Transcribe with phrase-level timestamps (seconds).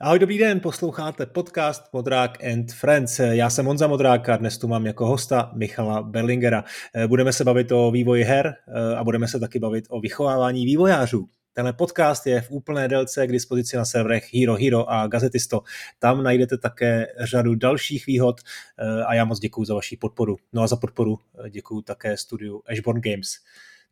[0.00, 3.18] Ahoj, dobrý den, posloucháte podcast Modrák and Friends.
[3.18, 6.64] Já jsem Honza Modrák a dnes tu mám jako hosta Michala Berlingera.
[7.06, 11.28] Budeme se bavit o vývoji her eh, a budeme se taky bavit o vychovávání vývojářů.
[11.52, 15.60] Tenhle podcast je v úplné délce k dispozici na serverech Hero Hero a Gazetisto.
[15.98, 18.40] Tam najdete také řadu dalších výhod
[18.78, 20.36] eh, a já moc děkuji za vaši podporu.
[20.52, 23.30] No a za podporu eh, děkuji také studiu Ashborn Games.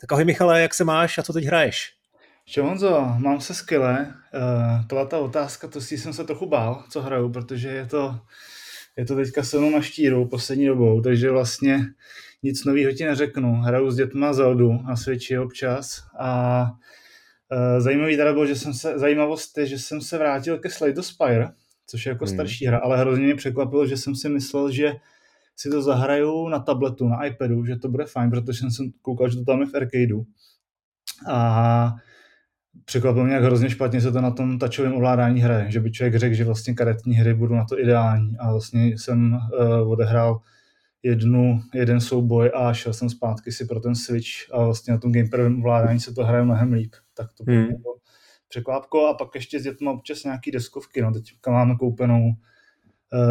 [0.01, 1.97] Tak ahoj Michale, jak se máš a co teď hraješ?
[2.49, 4.15] Čo Honzo, mám se skvěle.
[4.35, 8.21] Uh, tohle ta otázka, to si jsem se trochu bál, co hraju, protože je to,
[8.97, 11.87] je to teďka se mnou na štíru poslední dobou, takže vlastně
[12.43, 13.53] nic nového ti neřeknu.
[13.53, 16.63] Hraju s dětma Zeldu na Switchi občas a
[17.53, 21.03] uh, zajímavý teda bylo, že jsem se, zajímavost je, že jsem se vrátil ke Slade
[21.03, 21.49] Spire,
[21.87, 22.35] což je jako hmm.
[22.35, 24.93] starší hra, ale hrozně mě překvapilo, že jsem si myslel, že
[25.57, 29.37] si to zahraju na tabletu, na iPadu, že to bude fajn, protože jsem koukal, že
[29.37, 30.25] to tam je v arcadeu.
[31.29, 31.95] A
[32.85, 36.15] překvapilo mě, jak hrozně špatně se to na tom tačovém ovládání hraje, že by člověk
[36.15, 40.41] řekl, že vlastně karetní hry budou na to ideální a vlastně jsem uh, odehrál
[41.03, 45.13] jednu, jeden souboj a šel jsem zpátky si pro ten Switch a vlastně na tom
[45.13, 46.95] gamepadovém ovládání se to hraje mnohem líp.
[47.15, 47.67] Tak to hmm.
[47.67, 47.95] bylo
[48.49, 52.35] překvapko a pak ještě s dětmi občas nějaký deskovky, no teď máme koupenou uh,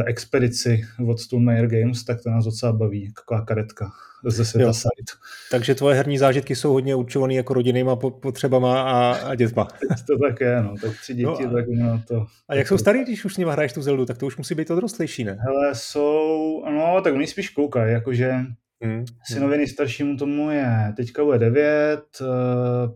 [0.05, 3.91] expedici od Stonemaier Games, tak to nás docela baví, taková karetka
[4.25, 5.11] ze světa site.
[5.51, 9.67] Takže tvoje herní zážitky jsou hodně určované jako rodinnýma potřebama a, a dětma.
[10.07, 10.75] to tak je, no.
[10.81, 12.25] Tak tři děti, no a, tak na to.
[12.47, 14.55] A jak jsou starý, když už s nimi hraješ tu Zeldu, tak to už musí
[14.55, 15.37] být odrostlejší, ne?
[15.39, 18.45] Hele, jsou, no, tak oni spíš koukají, jakože
[18.81, 19.05] Hmm.
[19.23, 22.25] Synovi nejstaršímu tomu je, teďka bude 9, eh,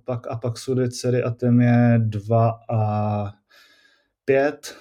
[0.06, 3.32] pak a pak jsou dcery a ten je 2 a
[4.26, 4.76] 5.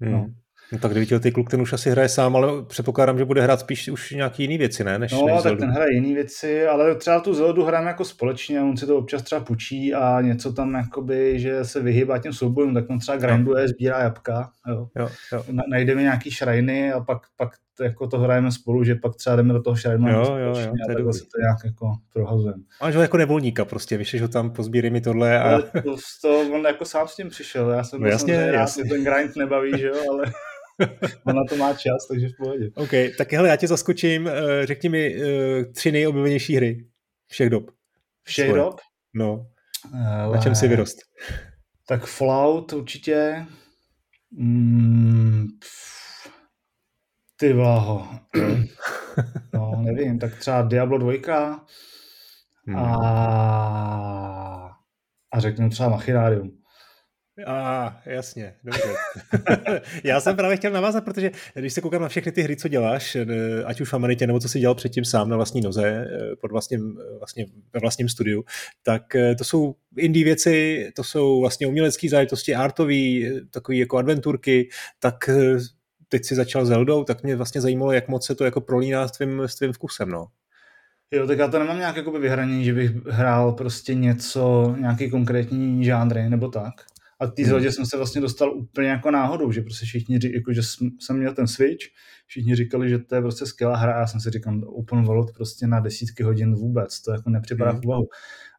[0.00, 0.12] Hmm.
[0.12, 0.26] No.
[0.72, 3.88] No tak devítiletý kluk ten už asi hraje sám, ale předpokládám, že bude hrát spíš
[3.88, 4.98] už nějaký jiný věci, ne?
[4.98, 5.60] Než, no, než tak Zeldu.
[5.60, 9.22] ten hraje jiný věci, ale třeba tu Zeldu hrajeme jako společně, on si to občas
[9.22, 13.68] třeba pučí a něco tam jakoby, že se vyhýbá těm soubojům, tak on třeba grinduje,
[13.68, 14.88] sbírá jabka, jo.
[14.96, 15.44] Jo, jo.
[15.70, 19.52] Najdeme nějaký šrajny a pak, pak to, jako to hrajeme spolu, že pak třeba jdeme
[19.52, 22.62] do toho šrajnu jo, jo, jo, a takhle se to nějak jako prohazujeme.
[22.82, 25.62] Máš ho jako nevolníka prostě, víš, že tam pozbírej mi tohle a...
[25.62, 28.84] to, to, on jako sám s tím přišel, já jsem no, jasně, jasně.
[28.84, 30.24] Ten grind nebaví, že jo, ale...
[31.26, 32.70] On na to má čas, takže v pohodě.
[32.74, 34.28] OK, tak hele, já tě zaskočím.
[34.28, 35.22] Eh, řekni mi uh,
[35.72, 36.86] tři nejoblíbenější hry
[37.26, 37.70] všech dob.
[38.24, 38.62] Všech Svoje.
[38.62, 38.80] dob?
[39.14, 39.46] No.
[39.94, 40.36] Ale...
[40.36, 40.96] Na čem si vyrost?
[41.88, 43.46] Tak Fallout určitě.
[44.30, 45.46] Mm,
[47.36, 48.08] ty váho.
[49.54, 51.12] no, nevím, tak třeba Diablo 2
[52.66, 52.76] hmm.
[52.76, 52.86] a,
[55.32, 56.55] a řeknu třeba Machinarium.
[57.44, 58.94] A ah, jasně, dobře.
[60.04, 63.16] Já jsem právě chtěl navázat, protože když se koukám na všechny ty hry, co děláš,
[63.16, 63.26] eh,
[63.64, 66.52] ať už v Ameritě, nebo co si dělal předtím sám na vlastní noze, eh, pod
[66.52, 68.44] vlastním, eh, vlastně ve vlastním studiu,
[68.82, 69.02] tak
[69.38, 75.30] to jsou indie věci, to jsou vlastně umělecké záležitosti, artový, takový jako adventurky, tak
[76.08, 79.12] teď si začal Zeldou, tak mě vlastně zajímalo, jak moc se to jako prolíná s
[79.12, 80.26] tvým, s tvým vkusem, no.
[81.10, 85.84] Jo, tak já to nemám nějak jakoby vyhranění, že bych hrál prostě něco, nějaký konkrétní
[85.84, 86.74] žánry nebo tak.
[87.20, 87.72] A té Zeldě hmm.
[87.72, 90.62] jsem se vlastně dostal úplně jako náhodou, že prostě všichni, jako že
[91.00, 91.84] jsem měl ten Switch,
[92.26, 95.32] všichni říkali, že to je prostě skvělá hra a já jsem si říkal, Open World
[95.34, 97.80] prostě na desítky hodin vůbec, to jako nepřipadá mm.
[97.80, 98.08] v úvahu.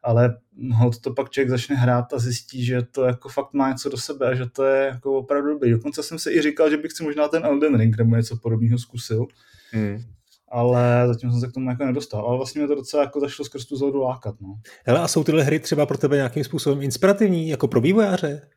[0.02, 0.38] Ale
[0.72, 3.96] hod to pak člověk začne hrát a zjistí, že to jako fakt má něco do
[3.96, 5.70] sebe a že to je jako opravdu dobrý.
[5.70, 8.78] Dokonce jsem si i říkal, že bych si možná ten Elden Ring nebo něco podobného
[8.78, 9.26] zkusil.
[9.74, 10.17] Mm
[10.50, 12.26] ale zatím jsem se k tomu jako nedostal.
[12.26, 14.34] Ale vlastně mě to docela jako zašlo skrz tu Zeldu lákat.
[14.40, 14.48] No.
[14.86, 18.48] Hele, a jsou tyhle hry třeba pro tebe nějakým způsobem inspirativní, jako pro vývojáře?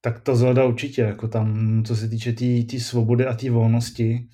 [0.00, 3.50] Tak to Zelda určitě, jako tam, co se týče té tý, tý svobody a té
[3.50, 4.28] volnosti,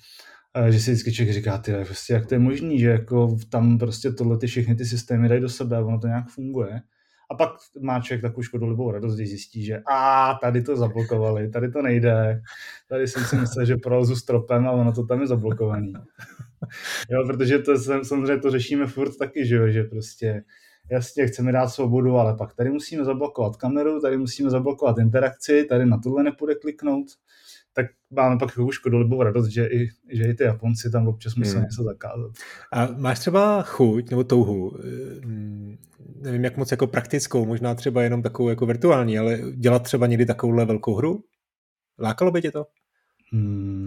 [0.69, 4.11] že si vždycky člověk říká, ty, prostě, jak to je možný, že jako tam prostě
[4.11, 6.81] tohle ty všechny ty systémy dají do sebe a ono to nějak funguje.
[7.31, 7.49] A pak
[7.81, 12.41] má člověk takovou škodolibou radost, když zjistí, že a tady to zablokovali, tady to nejde,
[12.89, 15.93] tady jsem si myslel, že prolzu stropem a ono to tam je zablokovaný.
[17.09, 20.43] Jo, protože to samozřejmě to řešíme furt taky, že jo, že prostě
[20.91, 25.85] jasně chceme dát svobodu, ale pak tady musíme zablokovat kameru, tady musíme zablokovat interakci, tady
[25.85, 27.07] na tohle nepůjde kliknout,
[27.73, 31.51] tak máme pak jako škodolibou radost, že i, že i ty Japonci tam občas musí
[31.51, 31.61] hmm.
[31.61, 32.31] něco zakázat.
[32.71, 34.77] A máš třeba chuť nebo touhu,
[35.25, 35.77] hm,
[36.21, 40.25] nevím jak moc jako praktickou, možná třeba jenom takovou jako virtuální, ale dělat třeba někdy
[40.25, 41.23] takovouhle velkou hru?
[41.99, 42.65] Lákalo by tě to?
[43.31, 43.80] Hmm,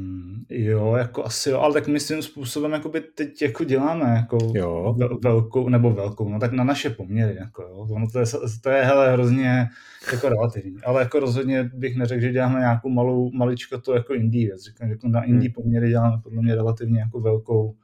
[0.48, 4.38] jo, jako asi jo, ale tak my svým způsobem jako by teď jako děláme jako
[4.54, 4.96] jo.
[5.22, 7.86] velkou, nebo velkou, no tak na naše poměry, jako jo.
[7.90, 8.24] Ono to je,
[8.62, 9.68] to je hele, hrozně
[10.12, 14.46] jako relativní, ale jako rozhodně bych neřekl, že děláme nějakou malou, maličko to jako indie
[14.46, 14.62] věc.
[14.62, 15.62] Říkám, že jako na indie hmm.
[15.62, 17.74] poměry děláme podle mě relativně jako velkou,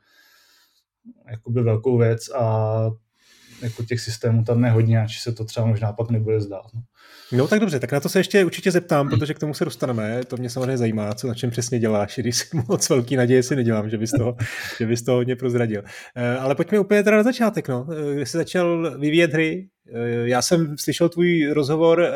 [1.31, 2.91] jakoby velkou věc a
[3.62, 6.65] jako těch systémů tam je hodně, ať se to třeba možná pak nebude zdát.
[6.75, 6.83] No.
[7.33, 10.25] No tak dobře, tak na to se ještě určitě zeptám, protože k tomu se dostaneme.
[10.25, 13.57] To mě samozřejmě zajímá, co na čem přesně děláš, když si moc velký naděje si
[13.57, 14.37] nedělám, že bys toho,
[14.79, 15.83] že bys toho hodně prozradil.
[16.17, 17.87] Eh, ale pojďme úplně teda na začátek, no.
[17.93, 22.11] Eh, Když jsi začal vyvíjet hry, eh, já jsem slyšel tvůj rozhovor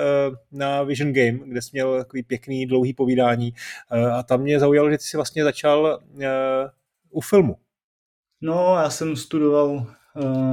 [0.52, 3.52] na Vision Game, kde jsi měl takový pěkný, dlouhý povídání
[4.12, 6.00] a tam mě zaujalo, že ty jsi vlastně začal
[7.10, 7.56] u filmu.
[8.40, 9.86] No, já jsem studoval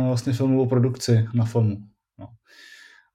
[0.07, 1.77] vlastně filmovou produkci na FOMu.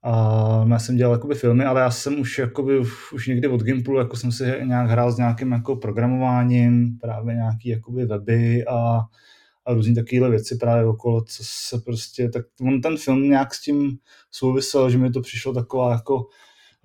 [0.02, 2.78] A já jsem dělal jakoby filmy, ale já jsem už, jakoby,
[3.12, 7.68] už někdy od Gimplu jako jsem si nějak hrál s nějakým jako programováním, právě nějaký
[7.68, 9.00] jakoby weby a,
[9.64, 13.62] a různý takovéhle věci právě okolo, co se prostě, tak on ten film nějak s
[13.62, 13.98] tím
[14.30, 16.26] souvisel, že mi to přišlo taková jako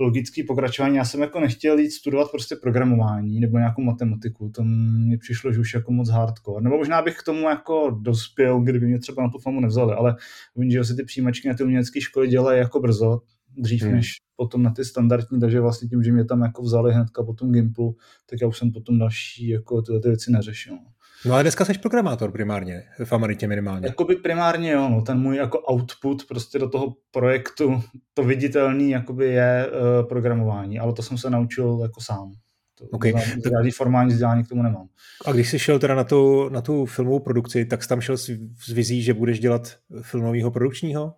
[0.02, 0.98] logický pokračování.
[0.98, 5.60] Já jsem jako nechtěl jít studovat prostě programování nebo nějakou matematiku, to mně přišlo, že
[5.60, 6.64] už jako moc hardcore.
[6.64, 10.16] Nebo možná bych k tomu jako dospěl, kdyby mě třeba na tu famu nevzali, ale
[10.56, 13.20] vím, že si ty přijímačky na ty umělecké školy dělají jako brzo,
[13.58, 13.92] dřív hmm.
[13.92, 17.34] než potom na ty standardní, takže vlastně tím, že mě tam jako vzali hnedka po
[17.34, 17.96] tom Gimplu,
[18.30, 20.78] tak já už jsem potom další jako tyhle ty věci neřešil.
[21.26, 23.88] No a dneska jsi programátor primárně, v Amaritě minimálně.
[23.88, 27.84] Jakoby primárně jo, no, ten můj jako output prostě do toho projektu,
[28.14, 32.32] to viditelný jakoby je uh, programování, ale to jsem se naučil jako sám.
[32.78, 33.14] To okay.
[33.50, 34.88] Žádný formální vzdělání k tomu nemám.
[35.26, 38.18] A když jsi šel teda na tu, na tu filmovou produkci, tak jsi tam šel
[38.18, 38.30] s,
[38.66, 41.14] s vizí, že budeš dělat filmového produkčního?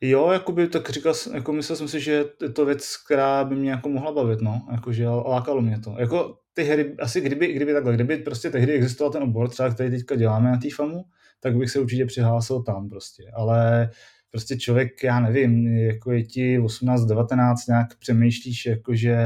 [0.00, 3.70] Jo, jakoby, tak říkal, jako myslel jsem si, že je to věc, která by mě
[3.70, 5.94] jako mohla bavit, no, jakože lákalo mě to.
[5.98, 9.90] Jako ty hry, asi kdyby, kdyby takhle, kdyby prostě tehdy existoval ten obor, třeba který
[9.90, 11.04] teďka děláme na té FAMu,
[11.40, 13.90] tak bych se určitě přihlásil tam prostě, ale
[14.30, 19.18] prostě člověk, já nevím, jako je ti 18, 19, nějak přemýšlíš, jakože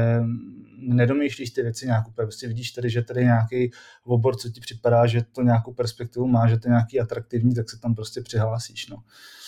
[0.77, 3.71] nedomýšlíš ty věci nějak úplně, prostě vidíš tady, že tady nějaký
[4.03, 7.69] obor, co ti připadá, že to nějakou perspektivu má, že to je nějaký atraktivní, tak
[7.69, 8.97] se tam prostě přihlásíš, no.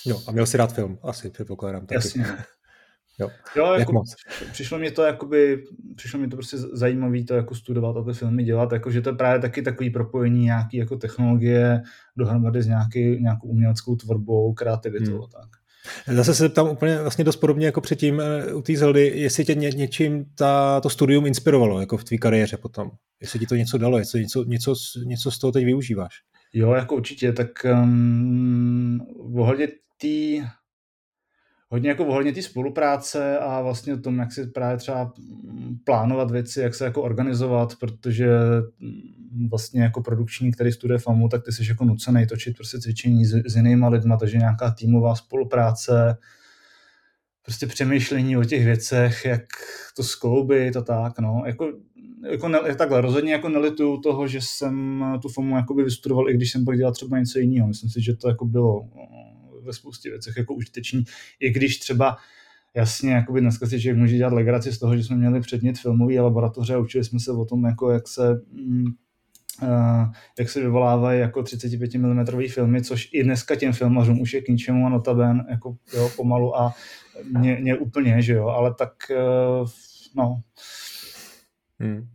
[0.06, 1.96] Jo, a měl si rád film, asi předpokládám taky.
[1.96, 2.26] Jasně.
[3.20, 4.16] Jo, jo jako moc?
[4.52, 5.64] přišlo mi to jakoby,
[5.96, 9.10] přišlo mi to prostě zajímavé to jako studovat a ty filmy dělat, jako že to
[9.10, 11.82] je právě taky takový propojení nějaký jako technologie
[12.18, 15.22] dohromady s nějaký, nějakou uměleckou tvorbou, kreativitou hmm.
[15.22, 15.50] a tak.
[16.08, 19.56] Zase se tam úplně vlastně dost podobně jako předtím eh, u té Zeldy, jestli tě
[19.56, 22.92] ně, něčím ta, to studium inspirovalo jako v tvý kariéře potom.
[23.22, 24.76] Jestli ti to něco dalo, jestli něco, něco,
[25.06, 26.14] něco z toho teď využíváš.
[26.54, 27.48] Jo, jako určitě, tak
[27.84, 29.00] um,
[29.36, 29.68] ohledně
[30.02, 30.48] té
[31.76, 35.14] hodně jako ohledně té spolupráce a vlastně o tom, jak si právě třeba
[35.84, 38.28] plánovat věci, jak se jako organizovat, protože
[39.50, 43.34] vlastně jako produkční, který studuje FAMu, tak ty jsi jako nucený točit prostě cvičení s,
[43.46, 46.18] s jinýma lidma, takže nějaká týmová spolupráce,
[47.44, 49.46] prostě přemýšlení o těch věcech, jak
[49.96, 51.74] to skloubit a tak, no, jako,
[52.32, 56.52] jako ne, takhle, rozhodně jako nelituju toho, že jsem tu FAMu jakoby vystudoval, i když
[56.52, 58.90] jsem pak dělal třeba něco jiného, myslím si, že to jako bylo
[59.66, 61.04] ve spoustě věcech jako užitečný,
[61.40, 62.18] i když třeba
[62.76, 66.20] jasně, jakoby dneska si člověk může dělat legraci z toho, že jsme měli předmět filmový
[66.20, 68.42] laboratoře a učili jsme se o tom, jako jak se
[69.62, 74.42] Uh, jak se vyvolávají jako 35 mm filmy, což i dneska těm filmařům už je
[74.42, 76.74] k ničemu a notaben jako jo, pomalu a
[77.40, 78.92] mě, mě úplně, že jo, ale tak
[79.62, 79.70] uh,
[80.16, 80.42] no.
[81.80, 82.08] Hmm.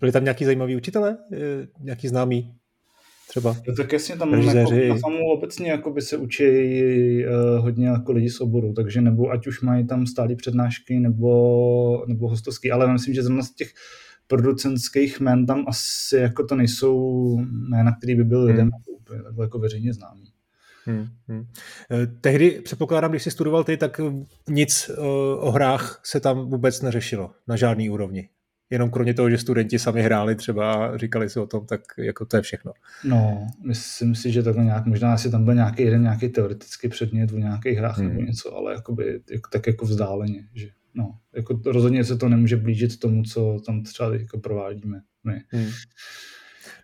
[0.00, 1.18] Byli tam nějaký zajímaví učitele,
[1.80, 2.59] nějaký známý?
[3.30, 3.56] Třeba.
[3.68, 8.12] No, tak jasně tam jako, na FAMu obecně jako by se učí uh, hodně jako
[8.12, 12.92] lidi z oboru, takže nebo ať už mají tam stálé přednášky nebo, nebo hostovský, ale
[12.92, 13.72] myslím, že zrovna z těch
[14.26, 17.36] producentských men tam asi jako to nejsou
[17.68, 18.94] jména, který by byl lidem hmm.
[19.00, 20.32] úplně jako veřejně známý.
[20.84, 21.46] Hmm, hmm.
[21.92, 24.00] Eh, tehdy, předpokládám, když jsi studoval ty, tak
[24.48, 25.04] nic uh,
[25.46, 28.28] o hrách se tam vůbec neřešilo na žádný úrovni
[28.70, 32.26] jenom kromě toho, že studenti sami hráli třeba a říkali si o tom, tak jako
[32.26, 32.72] to je všechno.
[33.04, 37.30] No, myslím si, že takhle nějak, možná asi tam byl nějaký jeden nějaký teoretický předmět
[37.30, 38.08] v nějakých hrách hmm.
[38.08, 42.56] nebo něco, ale jakoby, jak, tak jako vzdáleně, že no, jako rozhodně se to nemůže
[42.56, 45.42] blížit tomu, co tam třeba jako provádíme my.
[45.48, 45.68] Hmm.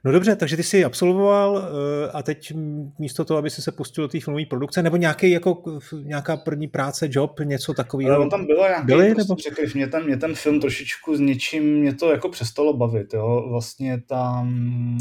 [0.05, 2.53] No dobře, takže ty jsi absolvoval eh, a teď
[2.99, 5.63] místo toho, aby si se pustil do té filmové produkce, nebo nějaký, jako,
[6.03, 8.15] nějaká první práce, job, něco takového?
[8.15, 9.41] Ale on tam bylo nějaký, Byli, prostě nebo?
[9.41, 13.47] řekli, mě ten, mě ten film trošičku s něčím, mě to jako přestalo bavit, jo,
[13.49, 14.99] vlastně tam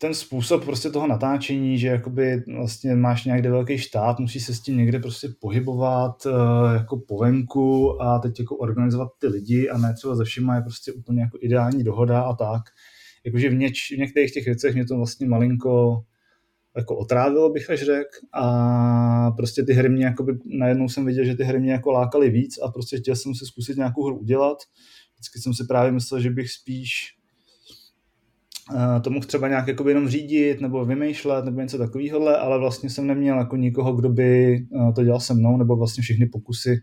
[0.00, 4.60] ten způsob prostě toho natáčení, že jakoby vlastně máš nějaký velký štát, musí se s
[4.60, 6.32] tím někde prostě pohybovat uh,
[6.74, 10.62] jako po venku a teď jako organizovat ty lidi a ne třeba ze všima je
[10.62, 12.62] prostě úplně jako ideální dohoda a tak.
[13.24, 16.02] Jakože v, něč, v některých těch věcech mě to vlastně malinko
[16.76, 18.10] jako otrávilo, bych až řekl.
[18.32, 22.30] A prostě ty hry mě, jakoby, najednou jsem viděl, že ty hry mě jako lákaly
[22.30, 24.58] víc a prostě chtěl jsem si zkusit nějakou hru udělat.
[25.14, 27.19] Vždycky jsem si právě myslel, že bych spíš
[29.02, 33.06] to mohl třeba nějak jako jenom řídit nebo vymýšlet nebo něco takového, ale vlastně jsem
[33.06, 34.60] neměl jako nikoho, kdo by
[34.94, 36.80] to dělal se mnou, nebo vlastně všechny pokusy,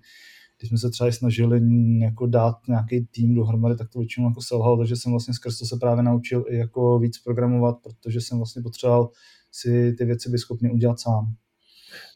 [0.59, 1.61] když jsme se třeba snažili
[2.01, 5.65] jako dát nějaký tým dohromady, tak to většinou jako selhalo, takže jsem vlastně skrz to
[5.65, 9.09] se právě naučil i jako víc programovat, protože jsem vlastně potřeboval
[9.51, 11.33] si ty věci být schopný udělat sám.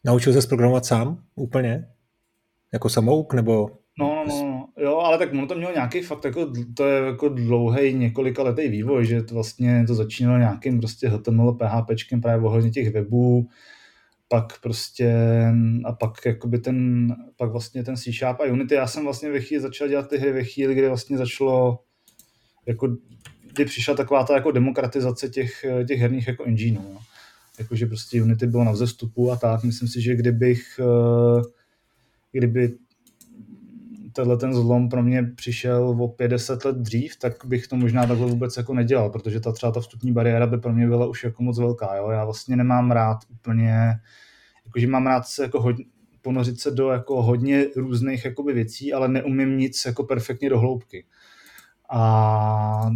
[0.06, 1.88] Naučil se programovat sám úplně?
[2.74, 3.70] Jako samouk nebo
[4.01, 7.05] No, no, no, no, jo, ale tak ono to mělo nějaký fakt, jako, to je
[7.05, 12.46] jako dlouhý několika letý vývoj, že to vlastně to začínalo nějakým prostě HTML, PHPčkem právě
[12.46, 13.50] ohledně těch webů,
[14.27, 15.13] pak prostě
[15.86, 19.62] a pak jakoby ten, pak vlastně ten C a Unity, já jsem vlastně ve chvíli
[19.62, 21.79] začal dělat ty hry ve chvíli, kdy vlastně začalo
[22.65, 22.98] jako
[23.53, 26.93] kdy přišla taková ta jako demokratizace těch, těch herních jako engineů.
[26.93, 27.00] No.
[27.60, 29.63] Jakože prostě Unity bylo na vzestupu a tak.
[29.63, 31.41] Myslím si, že kdybych eh,
[32.31, 32.74] kdyby
[34.13, 38.27] tenhle ten zlom pro mě přišel o 50 let dřív, tak bych to možná takhle
[38.27, 41.44] vůbec jako nedělal, protože ta třeba ta vstupní bariéra by pro mě byla už jako
[41.44, 41.96] moc velká.
[41.96, 42.10] Jo?
[42.10, 43.94] Já vlastně nemám rád úplně,
[44.65, 45.86] jakože mám rád se jako hodně,
[46.22, 51.06] ponořit se do jako hodně různých jakoby věcí, ale neumím nic jako perfektně do hloubky.
[51.93, 52.91] A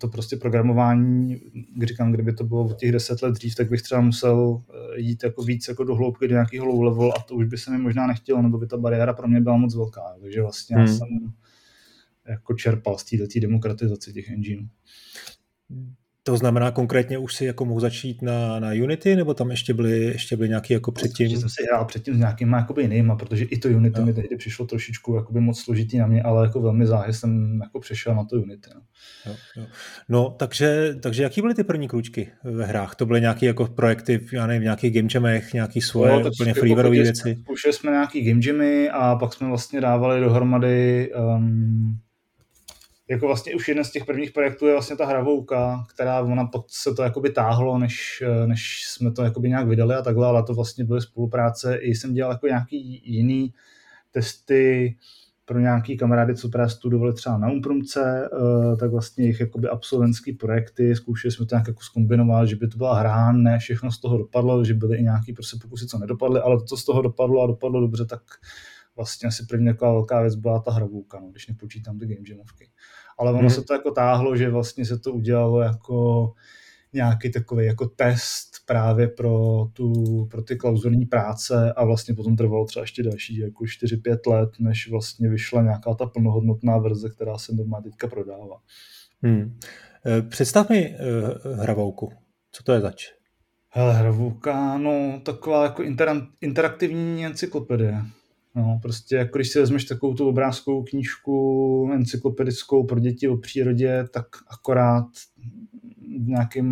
[0.00, 1.40] to prostě programování,
[1.76, 5.24] když říkám, kdyby to bylo těch deset let dřív, tak bych třeba musel eh, jít
[5.24, 7.78] jako víc jako do hloubky, do nějakého low level a to už by se mi
[7.78, 10.14] možná nechtělo, nebo by ta bariéra pro mě byla moc velká.
[10.20, 10.86] Takže vlastně hmm.
[10.86, 11.08] já jsem
[12.28, 14.66] jako čerpal z této demokratizace těch engineů.
[16.26, 20.00] To znamená konkrétně už si jako mohl začít na, na Unity, nebo tam ještě byly,
[20.00, 21.28] ještě byly nějaký jako předtím?
[21.28, 24.06] Že jsem si hrál předtím s nějakýma jakoby jinýma, protože i to Unity no.
[24.06, 27.80] mi tehdy přišlo trošičku jakoby moc složitý na mě, ale jako velmi záhy jsem jako
[27.80, 28.70] přešel na to Unity.
[28.74, 28.80] No,
[29.26, 29.66] jo, jo.
[30.08, 32.94] no takže, takže jaký byly ty první kručky ve hrách?
[32.94, 37.02] To byly nějaké jako projekty, já nevím, nějaký game jamech, nějaký svoje no, úplně freewareové
[37.02, 37.38] věci?
[37.42, 41.98] Zkoušeli jsme nějaký game jamy a pak jsme vlastně dávali dohromady um,
[43.08, 46.70] jako vlastně už jeden z těch prvních projektů je vlastně ta hravouka, která ona pod
[46.70, 50.54] se to jakoby táhlo, než, než jsme to jakoby nějak vydali a takhle, ale to
[50.54, 51.76] vlastně byly spolupráce.
[51.76, 53.54] I jsem dělal jako nějaký jiný
[54.10, 54.96] testy
[55.46, 60.32] pro nějaký kamarády, co právě studovali třeba na Umprumce, eh, tak vlastně jejich jakoby absolventský
[60.32, 64.00] projekty, zkoušeli jsme to nějak jako zkombinovat, že by to byla hra, ne všechno z
[64.00, 67.02] toho dopadlo, že byly i nějaký prostě pokusy, co nedopadly, ale to, co z toho
[67.02, 68.22] dopadlo a dopadlo dobře, tak
[68.96, 72.70] vlastně asi první taková velká věc byla ta hravouka, no, když nepočítám ty game jamovky.
[73.18, 73.50] Ale ono hmm.
[73.50, 76.32] se to jako táhlo, že vlastně se to udělalo jako
[76.92, 79.92] nějaký takový jako test právě pro, tu,
[80.30, 84.90] pro ty klauzurní práce a vlastně potom trvalo třeba ještě další jako 4-5 let, než
[84.90, 88.60] vlastně vyšla nějaká ta plnohodnotná verze, která se normálně teďka prodává.
[89.22, 89.58] Hmm.
[90.06, 92.12] E, představ mi uh, hravouku.
[92.52, 93.04] Co to je zač?
[93.68, 95.82] Hele, hravouka, no taková jako
[96.40, 98.02] interaktivní encyklopedie.
[98.56, 104.04] No, prostě jako když si vezmeš takovou tu obrázkovou knížku encyklopedickou pro děti o přírodě,
[104.10, 105.06] tak akorát
[106.24, 106.66] v nějakým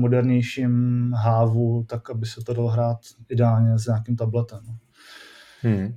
[0.00, 4.60] modernějším hávu, tak aby se to dalo hrát ideálně s nějakým tabletem.
[4.66, 4.78] No.
[5.62, 5.94] Hmm.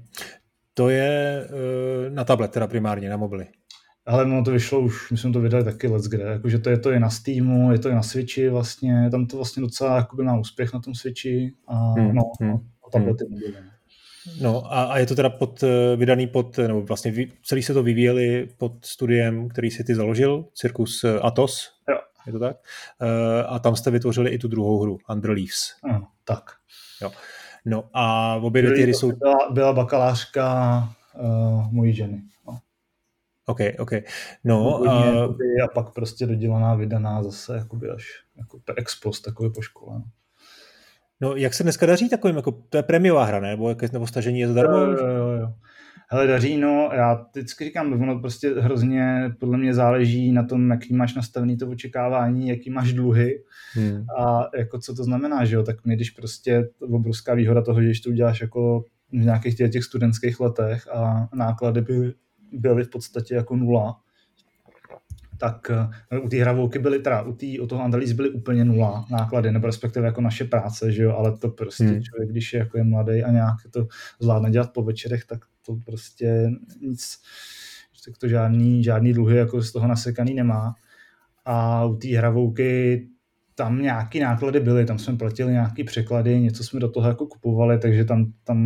[0.73, 3.47] To je uh, na tablet, teda primárně, na mobily.
[4.05, 6.77] Ale no to vyšlo už, my jsme to vydali taky let's kde, jakože to je
[6.77, 10.23] to i na Steamu, je to i na Switchi vlastně, tam to vlastně docela jakoby
[10.23, 12.15] má úspěch na tom Switchi a hmm.
[12.15, 12.53] no, hmm.
[12.87, 13.33] a tablety hmm.
[13.33, 13.70] mobily.
[14.41, 14.73] No.
[14.73, 17.73] A, a je to teda pod, eh, vydaný pod, eh, nebo vlastně vy, celý se
[17.73, 21.69] to vyvíjeli pod studiem, který si ty založil, Circus eh, Atos.
[21.89, 21.97] Jo.
[22.27, 22.57] Je to tak?
[23.47, 25.75] A tam jste vytvořili i tu druhou hru, Under Leaves.
[25.83, 26.51] Ano, tak.
[27.01, 27.11] Jo.
[27.65, 29.11] No a obě dvě ty hry jsou...
[29.11, 30.83] Byla, byla bakalářka
[31.19, 32.21] uh, mojí ženy.
[32.47, 32.59] No.
[33.45, 33.91] OK, OK.
[34.43, 39.21] No, Původně, uh, jakoby, a pak prostě dodělaná, vydaná zase jakoby až jako ex post
[39.21, 39.99] takový po škole.
[39.99, 40.05] No.
[41.21, 43.49] No, jak se dneska daří takovým, jako to je prémiová hra, ne?
[43.49, 44.77] Nebo, jak, nebo stažení je zadarmo?
[44.77, 45.53] Jo, jo, jo, jo.
[46.13, 50.93] Hele, daří, no, já vždycky říkám, ono prostě hrozně podle mě záleží na tom, jaký
[50.93, 54.05] máš nastavený to očekávání, jaký máš dluhy hmm.
[54.19, 58.01] a jako co to znamená, že jo, tak my, když prostě obrovská výhoda toho, že
[58.03, 62.13] to uděláš jako v nějakých těch, těch studentských letech a náklady by
[62.51, 63.99] byly v podstatě jako nula,
[65.41, 65.71] tak
[66.11, 69.51] eh, u té hravouky byly, teda u, tý, u toho Andalís byly úplně nula náklady,
[69.51, 72.03] nebo respektive jako naše práce, že jo, ale to prostě hmm.
[72.03, 73.87] člověk, když je jako je mladý a nějak to
[74.19, 76.49] zvládne dělat po večerech, tak to prostě
[76.81, 77.17] nic,
[78.05, 80.75] tak to žádný, žádný dluhy jako z toho nasekaný nemá.
[81.45, 83.07] A u té hravouky
[83.55, 87.79] tam nějaký náklady byly, tam jsme platili nějaký překlady, něco jsme do toho jako kupovali,
[87.79, 88.59] takže tam, tam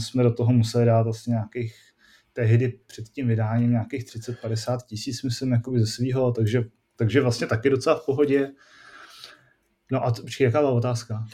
[0.00, 1.74] jsme do toho museli dát asi nějakých
[2.36, 6.64] tehdy před tím vydáním nějakých 30-50 tisíc, myslím, jakoby ze svého, takže,
[6.96, 8.50] takže vlastně taky docela v pohodě.
[9.92, 11.24] No a počkej, jaká byla otázka?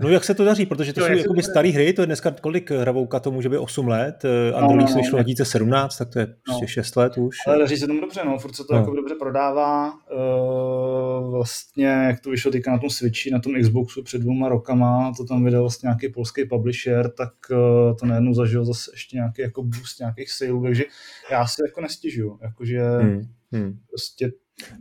[0.00, 2.30] No jak se to daří, protože to jo, jsou jakoby staré hry, to je dneska
[2.30, 4.24] kolik hravouka, to může být 8 let,
[4.54, 6.68] Android no, no, no, vyšlo 2017, tak to je prostě no.
[6.68, 7.36] 6 let už.
[7.46, 8.78] Ale daří se tomu dobře, no, furt se to no.
[8.78, 14.02] jako dobře prodává, uh, vlastně, jak to vyšlo teďka na tom Switchi, na tom Xboxu
[14.02, 18.64] před dvěma rokama, to tam vydal vlastně nějaký polský publisher, tak uh, to najednou zažil
[18.64, 20.84] zase ještě nějaký jako boost nějakých saleů, takže
[21.30, 23.22] já si jako nestěžuju, jakože hmm.
[23.52, 23.78] Hmm.
[23.90, 24.30] prostě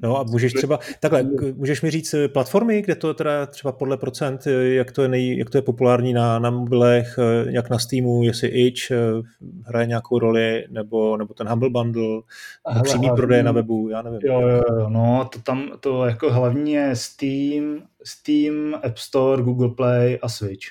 [0.01, 1.24] No a můžeš třeba, takhle,
[1.55, 5.08] můžeš mi říct eh, platformy, kde to teda třeba podle procent, eh, jak to je,
[5.08, 8.91] nej, jak to je populární na, na mobilech, eh, jak na Steamu, jestli Itch
[9.65, 12.22] hraje nějakou roli, nebo, nebo ten Humble Bundle,
[12.67, 14.20] Hele, přímý prodej na webu, já nevím.
[14.24, 19.70] Jo, jo, jo, no, to tam, to jako hlavně je Steam, Steam, App Store, Google
[19.70, 20.67] Play a Switch.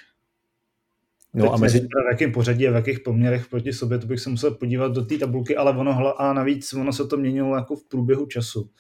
[1.34, 1.80] No Teď a mezi...
[1.80, 5.04] v jakém pořadí a v jakých poměrech proti sobě, to bych se musel podívat do
[5.04, 8.70] té tabulky, ale ono, a navíc ono se to měnilo jako v průběhu času.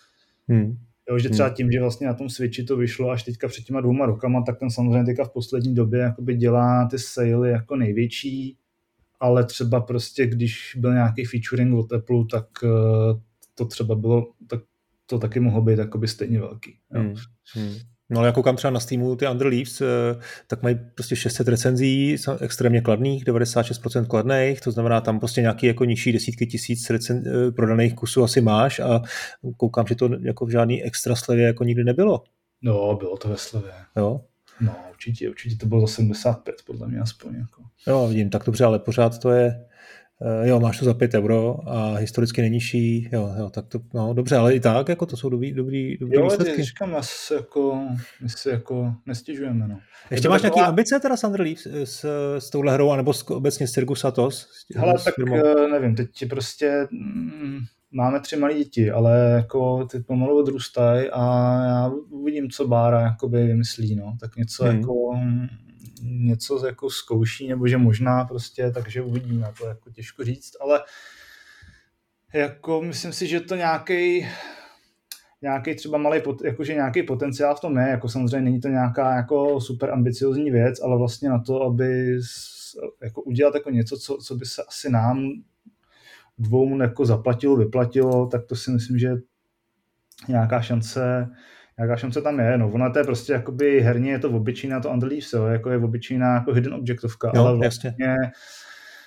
[0.48, 0.76] Hmm.
[1.10, 1.56] Jo, že třeba hmm.
[1.56, 4.58] tím, že vlastně na tom Switchi to vyšlo až teďka před těma dvouma rokama, tak
[4.58, 8.58] ten samozřejmě teďka v poslední době jakoby dělá ty sale jako největší,
[9.20, 13.20] ale třeba prostě, když byl nějaký featuring od Apple, tak eh,
[13.54, 14.60] to třeba bylo, tak
[15.06, 16.78] to taky mohlo být jakoby stejně velký.
[16.94, 17.00] Jo.
[17.00, 17.14] Hmm.
[17.54, 17.74] Hmm.
[18.10, 19.86] No ale jako kam třeba na Steamu ty Underleaves, eh,
[20.46, 25.84] tak mají prostě 600 recenzí, extrémně kladných, 96% kladných, to znamená tam prostě nějaký jako
[25.84, 29.02] nižší desítky tisíc recen, eh, prodaných kusů asi máš a
[29.56, 32.22] koukám, že to jako v žádný extra slevě jako nikdy nebylo.
[32.62, 33.72] No, bylo to ve slevě.
[33.96, 34.20] Jo?
[34.60, 37.34] No, určitě, určitě to bylo za 75, podle mě aspoň.
[37.34, 37.62] Jako.
[37.86, 39.64] Jo, vidím, tak dobře, ale pořád to je,
[40.44, 44.36] jo, máš to za 5 euro a historicky nejnižší, jo, jo, tak to, no dobře,
[44.36, 46.60] ale i tak, jako to jsou dobrý, dobrý, dobrý jo, výsledky.
[46.60, 47.80] Jo, říkám, nás jako,
[48.22, 49.80] my se jako nestěžujeme, no.
[50.10, 50.60] Ještě máš taková...
[50.60, 52.04] nějaký ambice teda s Underleaf s,
[52.38, 54.48] s touhle hrou, anebo s, obecně s Circus Satos?
[54.76, 55.36] Hele, tak firmou?
[55.36, 57.60] Eh, nevím, teď prostě mm,
[57.92, 61.22] máme tři malé děti, ale jako ty pomalu odrůstají a
[61.64, 64.76] já uvidím, co Bára jakoby vymyslí, no, tak něco hmm.
[64.76, 64.94] jako
[66.02, 70.80] něco jako zkouší, nebo že možná prostě, takže uvidíme, to jako těžko říct, ale
[72.32, 74.26] jako myslím si, že to nějaký
[75.42, 79.60] nějaký třeba malý, jakože nějaký potenciál v tom je, jako samozřejmě není to nějaká jako
[79.60, 82.18] super ambiciozní věc, ale vlastně na to, aby
[83.02, 85.30] jako udělat jako něco, co, co by se asi nám
[86.38, 89.10] dvou jako zaplatilo, vyplatilo, tak to si myslím, že
[90.28, 91.28] nějaká šance
[91.78, 94.90] jaká šance tam je, no ona to je prostě jakoby herně je to obyčejná to
[94.90, 98.16] Underleaves, jo, jako je obyčejná jako hidden objektovka, jo, ale vlastně jasně.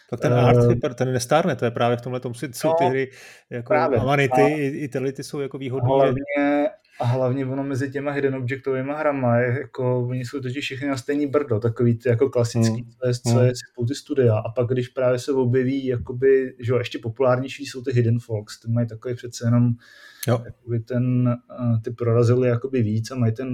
[0.10, 2.86] Tak ten uh, art, ten nestárne, to je právě v tomhle tom jsou no, ty
[2.86, 3.12] hry
[3.50, 5.90] jako právě, Amanity, i, i Telity jsou jako výhodné.
[5.96, 10.88] Hlavně, a hlavně ono mezi těma hidden objectovými hrama, je, jako, oni jsou totiž všechny
[10.88, 12.92] na stejný brdo, takový ty jako klasický, hmm.
[13.00, 13.88] co je, co je hmm.
[13.88, 14.38] ty studia.
[14.38, 18.60] A pak, když právě se objeví, jakoby, že jo, ještě populárnější jsou ty hidden folks,
[18.60, 19.74] ty mají takový přece jenom
[20.28, 20.42] jo.
[20.46, 23.50] Jakoby ten, eh, ty prorazily jakoby víc a mají ten,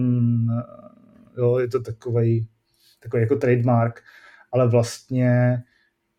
[0.60, 2.48] eh, jo, je to takový,
[3.04, 4.02] takový jako trademark,
[4.52, 5.58] ale vlastně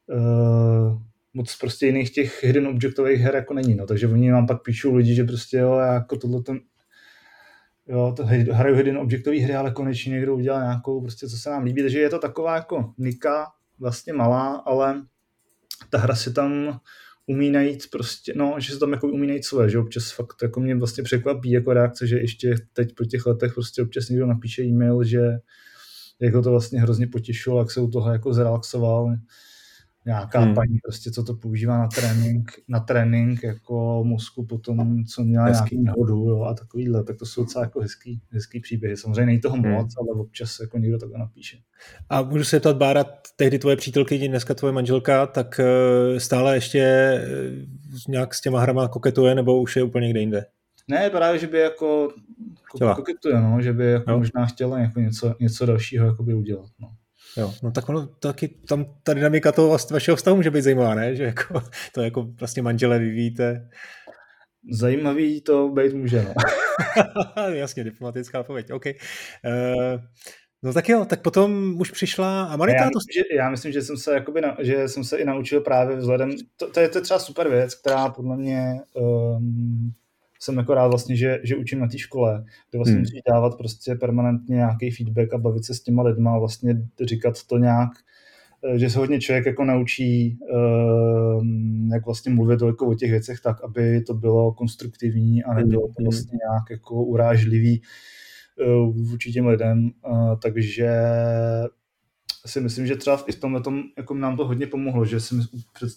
[0.06, 1.02] uh,
[1.34, 4.94] moc prostě jiných těch hidden objectových her jako není, no, takže oni vám pak píšou
[4.94, 6.60] lidi, že prostě jo, jako tohle ten,
[7.88, 11.64] jo, to hraju hidden objectové hry, ale konečně někdo udělal nějakou, prostě co se nám
[11.64, 13.46] líbí, takže je to taková jako nika,
[13.78, 15.02] vlastně malá, ale
[15.90, 16.80] ta hra si tam
[17.26, 20.60] umí najít prostě, no, že se tam jako umí najít své, že občas fakt jako
[20.60, 24.62] mě vlastně překvapí jako reakce, že ještě teď po těch letech prostě občas někdo napíše
[24.62, 25.20] e-mail, že
[26.20, 29.16] jako to vlastně hrozně potěšilo, jak se u toho jako zrelaxoval,
[30.06, 30.54] nějaká hmm.
[30.54, 35.76] paní prostě, co to používá na trénink, na trénink jako mozku potom, co měla hezký.
[35.76, 38.96] nějaký nehodu jo, a takovýhle, tak to jsou docela jako hezký, hezký příběhy.
[38.96, 39.72] Samozřejmě není toho hmm.
[39.72, 41.56] moc, ale občas jako někdo takhle napíše.
[42.08, 43.04] A můžu se ptat, Bára,
[43.36, 47.22] tehdy tvoje přítelkyně, dneska tvoje manželka, tak eh, stále ještě eh,
[48.08, 50.46] nějak s těma hrama koketuje, nebo už je úplně někde jinde?
[50.88, 52.08] Ne, právě, že by jako
[52.96, 56.70] koketuje, no, že by jako možná chtěla jako něco, něco dalšího udělat.
[56.80, 56.88] No.
[57.36, 61.16] Jo, no tak ono taky tam ta dynamika toho vašeho vztahu může být zajímavá, ne?
[61.16, 63.68] Že jako, to jako vlastně manžele vyvíjíte.
[64.72, 66.34] Zajímavý to být může, no.
[67.52, 68.86] Jasně, diplomatická odpověď, OK.
[68.86, 68.92] Uh,
[70.62, 72.84] no tak jo, tak potom už přišla Amarita.
[72.84, 72.98] Já, to...
[73.14, 76.30] že, já myslím, že jsem se, jakoby na, že jsem se i naučil právě vzhledem,
[76.56, 79.92] to, to, je, to je třeba super věc, která podle mě um,
[80.44, 83.02] jsem jako rád vlastně, že, že učím na té škole, kde vlastně hmm.
[83.02, 87.46] musíš dávat prostě permanentně nějaký feedback a bavit se s těma lidma a vlastně říkat
[87.46, 87.90] to nějak,
[88.74, 91.44] eh, že se hodně člověk jako naučí, uh,
[91.92, 95.94] jak vlastně mluvit jako o těch věcech tak, aby to bylo konstruktivní a nebylo to
[95.98, 96.04] hmm.
[96.04, 97.82] vlastně nějak jako urážlivý
[98.66, 100.90] uh, vůči těm lidem, uh, takže
[102.46, 105.34] si myslím, že třeba i v tomhle tom, jako nám to hodně pomohlo, že si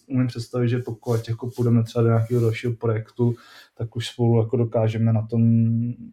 [0.07, 3.35] umím představit, že pokud jako půjdeme třeba do nějakého dalšího projektu,
[3.77, 5.41] tak už spolu jako dokážeme na tom,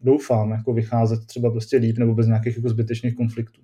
[0.02, 3.60] doufám, jako vycházet třeba prostě líp nebo bez nějakých jako zbytečných konfliktů.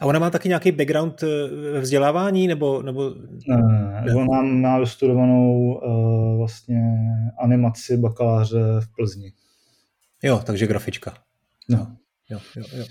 [0.00, 1.26] A ona má taky nějaký background eh,
[1.72, 2.82] ve vzdělávání, nebo...
[2.82, 3.14] nebo...
[3.48, 3.56] Ne,
[4.06, 4.14] ne.
[4.14, 6.82] ona má vystudovanou uh, vlastně
[7.38, 9.32] animaci bakaláře v Plzni.
[10.22, 11.14] Jo, takže grafička.
[11.68, 11.96] No.
[12.30, 12.84] Jo, jo, jo.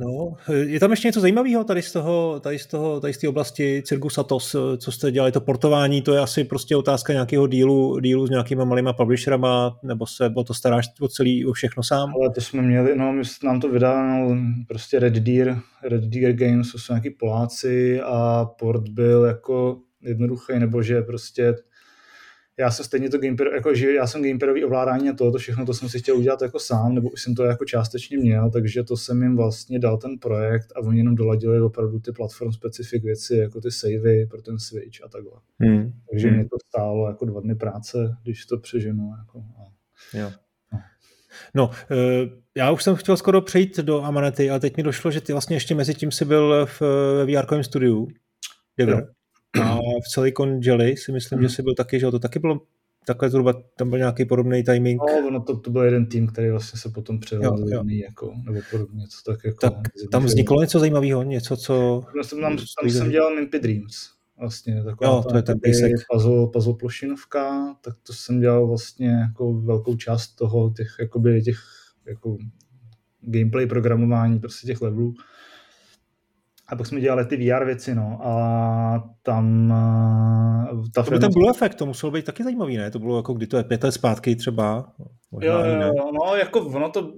[0.00, 3.28] No, je tam ještě něco zajímavého tady z toho, tady z toho, tady z té
[3.28, 8.00] oblasti Circus Atos, co jste dělali, to portování, to je asi prostě otázka nějakého dílu,
[8.00, 12.12] dílu s nějakýma malýma publisherama, nebo se o to staráš o celý, o všechno sám?
[12.14, 14.36] Ale to jsme měli, no, my nám to vydal
[14.68, 20.58] prostě Red Deer, Red Deer Games, to jsou nějaký Poláci a port byl jako jednoduchý,
[20.58, 21.54] nebo že prostě
[22.58, 25.66] já jsem stejně to gameper, jako že já jsem gameperový ovládání a to, to všechno,
[25.66, 28.82] to jsem si chtěl udělat jako sám, nebo už jsem to jako částečně měl, takže
[28.82, 33.02] to jsem jim vlastně dal ten projekt a oni jenom doladili opravdu ty platform specific
[33.02, 35.32] věci, jako ty savey pro ten Switch a takhle.
[35.60, 35.92] Hmm.
[36.10, 36.36] Takže hmm.
[36.36, 39.12] mě to stálo jako dva dny práce, když to přeženu.
[39.18, 39.62] Jako, a...
[40.18, 40.30] jo.
[40.72, 40.80] No.
[41.54, 45.20] no, eh, já už jsem chtěl skoro přejít do Amanety, ale teď mi došlo, že
[45.20, 46.82] ty vlastně ještě mezi tím jsi byl v
[47.26, 48.08] VR studiu.
[48.78, 49.15] Dever.
[49.62, 51.48] A v Silicon Jelly si myslím, hmm.
[51.48, 52.60] že si byl taky, že to taky bylo
[53.06, 55.00] takhle zhruba, tam byl nějaký podobný timing.
[55.22, 59.00] No, no to, to byl jeden tým, který vlastně se potom převedl jako, nebo podobně,
[59.00, 59.70] něco tak jako.
[59.70, 59.74] Tak
[60.10, 62.04] tam vzniklo něco zajímavého, něco, co...
[62.16, 65.92] No, jsem, tam, tam jsem dělal Mimpy Dreams, vlastně, taková jo, to je ten písek.
[66.12, 71.58] Puzzle, puzzle plošinovka, tak to jsem dělal vlastně jako velkou část toho, těch, jakoby, těch
[72.06, 72.36] jako
[73.20, 75.14] gameplay programování, prostě těch levelů.
[76.68, 81.32] A pak jsme dělali ty VR věci, no, a tam eh, ta to byl ten
[81.32, 82.90] Blue Effect, to muselo být taky zajímavý, ne?
[82.90, 84.92] To bylo jako, kdy to je pět let zpátky třeba.
[85.30, 87.12] Možná jo, jo, jo, no, jako ono to,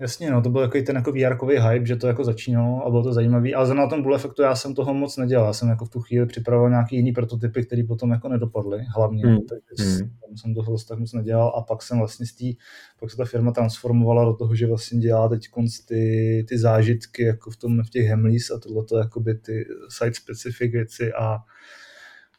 [0.00, 1.36] Jasně, no, to byl takový ten jako vr
[1.70, 4.54] hype, že to jako začínalo a bylo to zajímavý, ale na tom Bull Effectu já
[4.54, 7.82] jsem toho moc nedělal, já jsem jako v tu chvíli připravoval nějaký jiný prototypy, které
[7.84, 9.38] potom jako nedopadly, hlavně, hmm.
[9.40, 10.10] takže hmm.
[10.26, 12.56] Tam jsem toho tak moc nedělal a pak jsem vlastně z tý,
[13.00, 15.48] pak se ta firma transformovala do toho, že vlastně dělá teď
[15.88, 20.14] ty, ty zážitky jako v, tom, v těch Hemleys a tohle to jakoby ty site
[20.14, 21.38] specific věci a,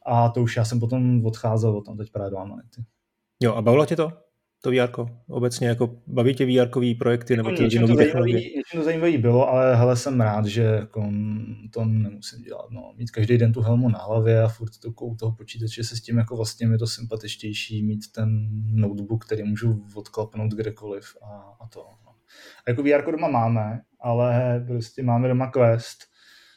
[0.05, 2.83] a to už já jsem potom odcházel od tam teď právě do.
[3.43, 4.26] Jo, a bavilo tě to?
[4.61, 5.05] To VR?
[5.27, 8.35] Obecně jako baví tě VR projekty nebo ty nové technologie?
[8.35, 11.11] Něčím to zajímavý bylo, ale hele, jsem rád, že jako
[11.73, 12.65] to nemusím dělat.
[12.71, 12.93] No.
[12.97, 16.01] Mít každý den tu helmu na hlavě a furt to u toho počítače se s
[16.01, 18.49] tím jako vlastně je to sympatičtější mít ten
[18.81, 21.79] notebook, který můžu odklapnout kdekoliv a, a to.
[22.05, 22.11] No.
[22.67, 25.97] A jako VR doma máme, ale prostě máme doma Quest,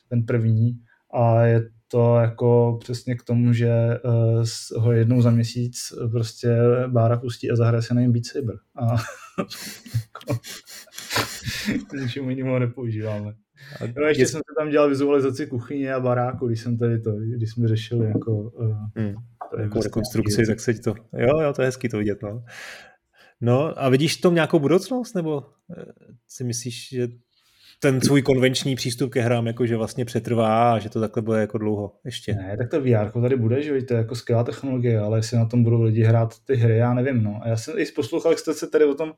[0.08, 0.72] ten první,
[1.14, 1.60] a je
[1.92, 3.70] to jako přesně k tomu, že
[4.04, 8.54] uh, ho jednou za měsíc prostě Bára pustí a zahraje se na něm Beat Saber.
[8.76, 8.96] A
[12.02, 13.34] ničemu jinému nepoužíváme.
[13.80, 14.26] A no, ještě je...
[14.26, 18.06] jsem se tam dělal vizualizaci kuchyně a baráku, když jsem tady to, když jsme řešili
[18.06, 19.14] jako uh, hmm.
[19.58, 22.44] jako rekonstrukci, tak se to, jo, jo, to je hezký to vidět, no.
[23.40, 25.84] No a vidíš v tom nějakou budoucnost, nebo eh,
[26.28, 27.08] si myslíš, že
[27.82, 31.58] ten svůj konvenční přístup ke hrám jakože vlastně přetrvá a že to takhle bude jako
[31.58, 32.34] dlouho ještě.
[32.34, 35.46] Ne, tak to VR tady bude, že to je jako skvělá technologie, ale jestli na
[35.46, 37.22] tom budou lidi hrát ty hry, já nevím.
[37.22, 37.40] No.
[37.42, 39.12] A já jsem i poslouchal, jak jste se tady o tom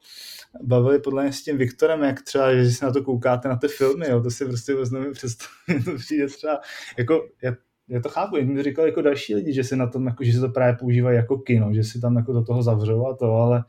[0.63, 3.69] bavili podle mě s tím Viktorem, jak třeba, že si na to koukáte na ty
[3.69, 6.61] filmy, jo, to si prostě vezmeme představit, to přijde třeba,
[6.99, 7.53] jako, já,
[7.89, 10.33] já to chápu, jen mi říkal jako další lidi, že si na tom, jako, že
[10.33, 13.27] se to právě používají jako kino, že si tam jako do toho zavřou a to,
[13.33, 13.65] ale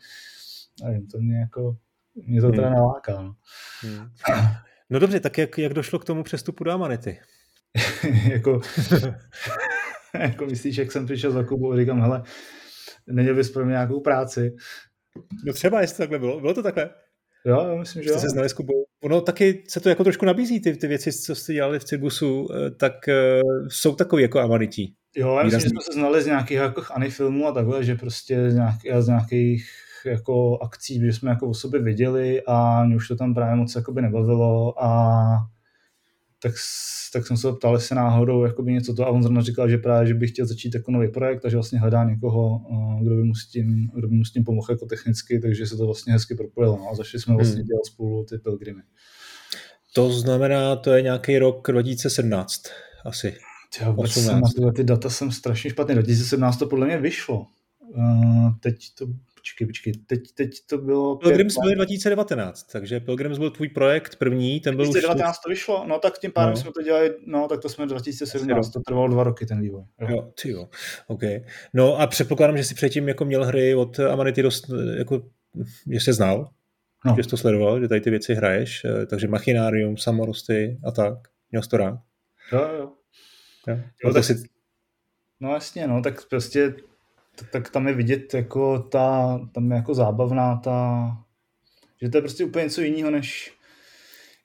[0.84, 1.76] nevím, to mě jako,
[2.16, 2.76] mě to teda hmm.
[2.76, 3.22] naláká.
[3.22, 3.36] No.
[3.82, 4.08] Hmm.
[4.90, 7.20] No dobře, tak jak, jak došlo k tomu přestupu do Amanity?
[8.32, 8.62] jako,
[10.20, 12.24] jako myslíš, jak jsem přišel za Kubu a říkám, hele,
[13.08, 14.56] neměl bys pro mě nějakou práci?
[15.46, 16.40] No třeba, jestli to takhle bylo.
[16.40, 16.90] Bylo to takhle?
[17.46, 18.22] Jo, já myslím, že Jste jo.
[18.22, 18.86] se znali s Kubou.
[19.04, 22.48] Ono taky se to jako trošku nabízí, ty, ty věci, co jste dělali v Cirbusu,
[22.54, 24.96] eh, tak uh, jsou takový jako amanití.
[25.16, 28.52] Jo, já myslím, že jsme se znali z nějakých jako filmů a takhle, že prostě
[28.52, 29.70] z nějakých, z nějakých
[30.06, 33.76] jako akcí, že jsme jako o sobě viděli a mě už to tam právě moc
[33.76, 35.38] jakoby nebavilo a
[36.44, 36.54] tak,
[37.14, 40.08] tak jsem se ptal, jestli náhodou jakoby něco to a on zrovna říkal, že právě,
[40.08, 43.24] že bych chtěl začít jako nový projekt a že vlastně hledá někoho, eh, kdo by
[43.24, 46.14] mu s tím, kdo by mu s tím pomohl jako technicky, takže se to vlastně
[46.14, 47.68] hezky propojilo no, a začali jsme vlastně hmm.
[47.68, 48.82] dělat spolu ty pilgrimy.
[49.94, 52.64] To znamená, to je nějaký rok 2017
[53.06, 53.36] asi.
[53.82, 55.96] Já jsem na tyhle ty data jsem strašně špatný.
[55.96, 57.48] 2017 to podle mě vyšlo.
[57.96, 59.08] Uh, teď to
[59.44, 61.16] počkej, počkej, teď, teď to bylo...
[61.16, 65.44] Pilgrims byl 2019, takže Pilgrims byl tvůj projekt první, ten byl 2019 už...
[65.44, 66.56] to vyšlo, no tak tím pádem no.
[66.56, 69.84] jsme to dělali, no tak to jsme 2017, to trvalo dva roky ten vývoj.
[70.10, 70.70] Jo, ty jo,
[71.08, 71.22] OK.
[71.74, 75.22] No a předpokládám, že si předtím jako měl hry od Amanity dost, jako,
[75.92, 76.50] že jsi znal,
[77.06, 77.16] no.
[77.18, 81.14] že jsi to sledoval, že tady ty věci hraješ, eh, takže Machinarium, Samorosty a tak,
[81.52, 82.00] měl jsi to rád?
[82.52, 82.92] Jo, jo.
[83.68, 83.80] jo.
[84.04, 84.44] jo tak, si...
[85.40, 86.74] No jasně, no, tak prostě
[87.52, 91.08] tak, tam je vidět jako ta, tam je jako zábavná ta,
[92.02, 93.54] že to je prostě úplně něco jiného, než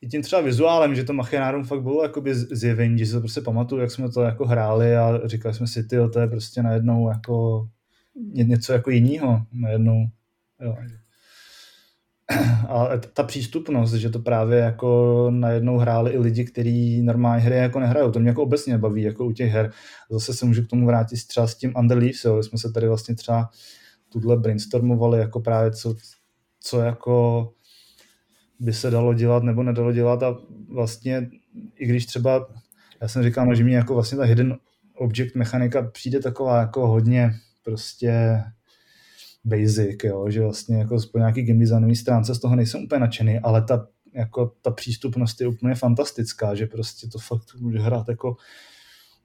[0.00, 3.40] i tím třeba vizuálem, že to Machinárum fakt bylo jakoby zjevení, že se to prostě
[3.40, 7.08] pamatuju, jak jsme to jako hráli a říkali jsme si, ty, to je prostě najednou
[7.08, 7.68] jako
[8.32, 10.06] něco jako jiného, najednou,
[10.60, 10.76] jo.
[12.68, 17.80] A ta přístupnost, že to právě jako najednou hráli i lidi, kteří normální hry jako
[17.80, 18.10] nehrajou.
[18.10, 19.72] To mě jako obecně baví, jako u těch her.
[20.10, 22.42] Zase se můžu k tomu vrátit třeba s tím Under Leaves, jo.
[22.42, 23.50] jsme se tady vlastně třeba
[24.08, 25.94] tuhle brainstormovali, jako právě co,
[26.60, 27.48] co jako
[28.60, 30.36] by se dalo dělat nebo nedalo dělat a
[30.68, 31.30] vlastně
[31.76, 32.48] i když třeba,
[33.00, 34.56] já jsem říkal, no, že mi jako vlastně ta hidden
[34.96, 38.42] object mechanika přijde taková jako hodně prostě
[39.44, 43.38] basic, jo, že vlastně jako po nějaký game designový stránce z toho nejsem úplně nadšený,
[43.38, 48.36] ale ta, jako ta přístupnost je úplně fantastická, že prostě to fakt může hrát jako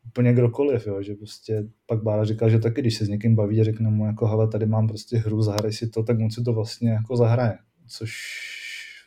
[0.07, 3.61] úplně kdokoliv, jo, že prostě pak Bára říkal, že taky, když se s někým baví
[3.61, 6.43] a řekne mu jako, hele, tady mám prostě hru, zahraj si to, tak on si
[6.43, 8.11] to vlastně jako zahraje, což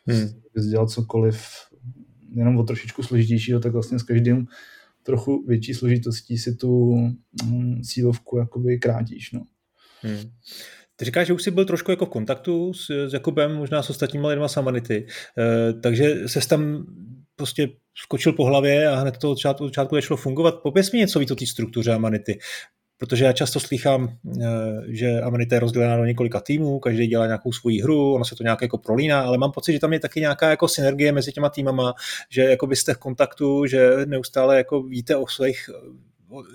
[0.07, 0.29] hmm.
[0.55, 1.47] bys dělal cokoliv
[2.35, 4.47] jenom o trošičku složitějšího, tak vlastně s každým
[5.03, 6.97] trochu větší složitostí si tu
[7.45, 9.47] mm, cílovku jakoby krátíš, no.
[10.03, 10.31] Hmm.
[10.97, 13.91] Ty říkáš, že už jsi byl trošku jako v kontaktu s, s Jakubem, možná s
[13.91, 15.07] ostatními lidmi Samanity,
[15.39, 16.87] e, takže se tam
[17.37, 20.55] prostě skočil po hlavě a hned to od začátku, začátku začalo fungovat.
[20.63, 22.39] Pověz mi něco víc o té struktuře Amanity,
[22.99, 24.47] protože já často slychám, eh,
[24.89, 28.43] že Amanita je rozdělená do několika týmů, každý dělá nějakou svoji hru, ono se to
[28.43, 31.51] nějak jako prolíná, ale mám pocit, že tam je taky nějaká jako synergie mezi těma
[31.51, 31.95] týmama,
[32.31, 35.71] že jako byste v kontaktu, že neustále jako víte o svých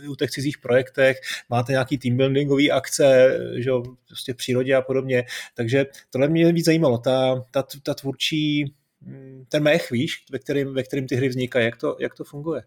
[0.10, 1.18] u těch cizích projektech,
[1.50, 5.24] máte nějaký team buildingový akce, že jo, prostě v přírodě a podobně.
[5.56, 10.74] Takže tohle mě víc zajímalo, ta, ta, ta tvůrčí, mm, ten mech, víš, ve kterým,
[10.74, 12.64] ve kterým ty hry vznikají, jak to, jak to funguje?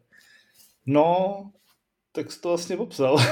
[0.87, 1.51] No,
[2.12, 3.19] tak jsi to vlastně popsal.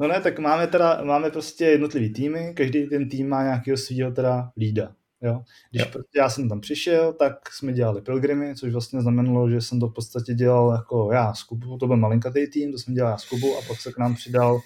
[0.00, 4.10] No ne, tak máme teda, máme prostě jednotlivý týmy, každý ten tým má nějakého svého
[4.10, 4.94] teda lída.
[5.24, 5.42] Jo?
[5.70, 5.88] Když jo.
[5.92, 9.88] Prostě já jsem tam přišel, tak jsme dělali pilgrimy, což vlastně znamenalo, že jsem to
[9.88, 13.18] v podstatě dělal jako já s Kubou, to byl malinkatý tým, to jsem dělal já
[13.18, 14.60] s Kubou a pak se k nám přidal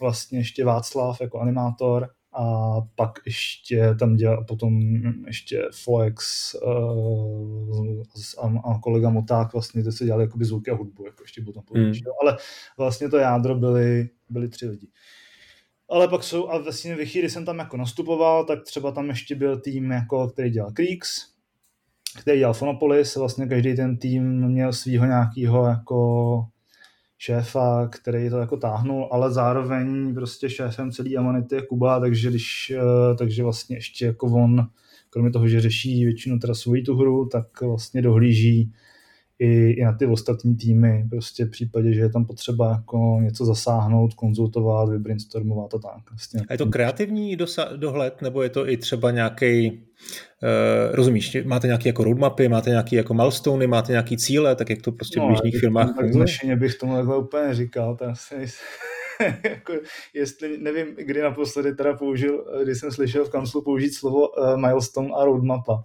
[0.00, 4.80] vlastně ještě Václav jako animátor a pak ještě tam dělal potom
[5.26, 8.02] ještě Flex uh,
[8.42, 11.64] a, a kolega Moták vlastně to se dělali jakoby zvuky a hudbu, jako ještě potom
[11.74, 11.92] hmm.
[12.22, 12.36] ale
[12.78, 14.88] vlastně to jádro byly, byly tři lidi.
[15.88, 19.34] Ale pak jsou, a vlastně ve chvíli jsem tam jako nastupoval, tak třeba tam ještě
[19.34, 21.36] byl tým, jako, který dělal Creeks,
[22.20, 26.44] který dělal Phonopolis, vlastně každý ten tým měl svého nějakého jako
[27.18, 32.72] šéfa, který to jako táhnul, ale zároveň prostě šéfem celý Amanity je Kuba, takže, když,
[32.76, 34.68] eh, takže vlastně ještě jako on,
[35.10, 38.72] kromě toho, že řeší většinu teda svoji tu hru, tak vlastně dohlíží
[39.38, 43.44] i, i na ty ostatní týmy, prostě v případě, že je tam potřeba jako něco
[43.44, 46.10] zasáhnout, konzultovat, vybrainstormovat a tak.
[46.10, 46.40] Vlastně.
[46.48, 51.66] A je to kreativní dosa- dohled, nebo je to i třeba nějaký, uh, rozumíš, máte
[51.66, 55.26] nějaké jako roadmapy, máte nějaké jako milestony, máte nějaké cíle, tak jak to prostě no,
[55.26, 56.26] v běžných firmách funguje?
[56.56, 58.34] Bych tomu takhle úplně říkal, to asi
[59.44, 59.72] jako,
[60.14, 65.08] jestli, nevím, kdy naposledy teda použil, když jsem slyšel v kanclu použít slovo uh, milestone
[65.16, 65.84] a roadmapa.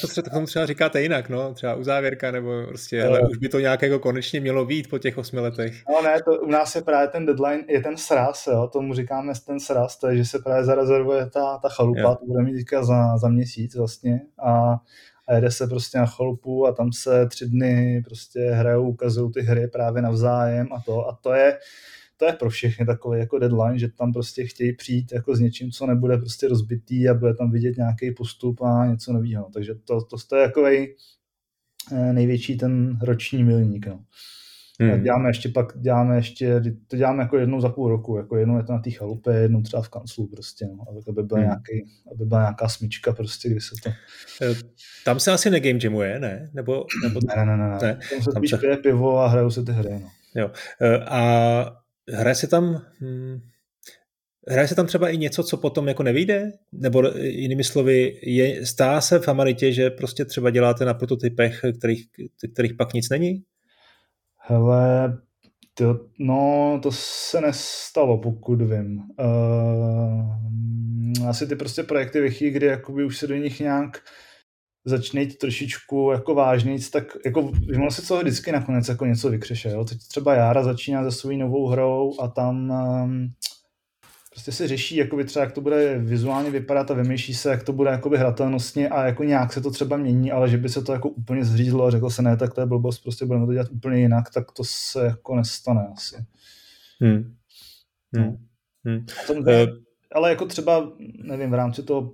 [0.00, 3.48] To se tomu třeba říkáte jinak, no, třeba uzávěrka, nebo prostě, ale uh, už by
[3.48, 5.74] to nějak jako konečně mělo být po těch osmi letech.
[5.88, 9.32] No ne, to u nás je právě ten deadline, je ten sraz, jo, tomu říkáme
[9.46, 12.16] ten sraz, to je, že se právě zarezervuje ta, ta chalupa, jo.
[12.20, 14.76] to bude mít teďka za, za měsíc vlastně a
[15.28, 19.40] a jede se prostě na chalupu a tam se tři dny prostě hrajou, ukazují ty
[19.40, 21.08] hry právě navzájem a to.
[21.08, 21.58] A to je,
[22.24, 25.70] to je pro všechny takový jako deadline, že tam prostě chtějí přijít jako s něčím,
[25.70, 29.50] co nebude prostě rozbitý a bude tam vidět nějaký postup a něco nového.
[29.54, 30.62] Takže to, to, to je jako
[32.12, 33.86] největší ten roční milník.
[33.86, 34.04] No.
[34.80, 35.02] Hmm.
[35.02, 38.62] Děláme ještě pak, děláme ještě, to děláme jako jednou za půl roku, jako jednou je
[38.62, 41.48] to na té chalupě, jednou třeba v kanclu prostě, no, aby, byla hmm.
[41.48, 43.90] nějaký, aby byla nějaká smyčka prostě, kdy se to...
[44.42, 44.54] Eh,
[45.04, 46.50] tam se asi negame jamuje, ne?
[46.54, 47.20] Nebo, nebo...
[47.36, 47.78] Ne, ne, ne, ne.
[47.82, 47.98] ne.
[48.10, 48.58] Tam se tam spíš se...
[48.58, 50.10] pije pivo a hrajou se ty hry, no.
[50.34, 50.50] Jo.
[50.80, 53.40] Eh, a hraje se tam, hm,
[54.48, 56.52] hraje se tam třeba i něco, co potom jako nevyjde?
[56.72, 62.06] Nebo jinými slovy, je, stá se v Amaritě, že prostě třeba děláte na prototypech, kterých,
[62.52, 63.42] kterých pak nic není?
[64.38, 65.18] Hele,
[65.74, 69.02] to, no, to se nestalo, pokud vím.
[69.18, 70.44] Uh,
[71.28, 74.02] asi ty prostě projekty vychý, kdy jakoby už se do nich nějak
[74.84, 79.70] začne jít trošičku jako vážnějc, tak jako ono se co vždycky nakonec jako něco vykřeše,
[79.70, 79.84] jo.
[79.84, 82.70] Teď třeba Jára začíná se svou novou hrou a tam
[83.04, 83.32] um,
[84.30, 87.72] prostě se řeší, jakoby třeba, jak to bude vizuálně vypadat a vymýšlí se, jak to
[87.72, 90.92] bude jakoby hratelnostně a jako nějak se to třeba mění, ale že by se to
[90.92, 93.70] jako úplně zřízlo a řekl se ne, tak to je blbost, prostě budeme to dělat
[93.72, 96.16] úplně jinak, tak to se jako nestane asi.
[97.00, 97.34] Hmm.
[98.16, 98.36] Hmm.
[98.84, 99.06] Hmm.
[99.26, 99.44] Tom, uh,
[100.14, 100.92] ale jako třeba,
[101.22, 102.12] nevím, v rámci toho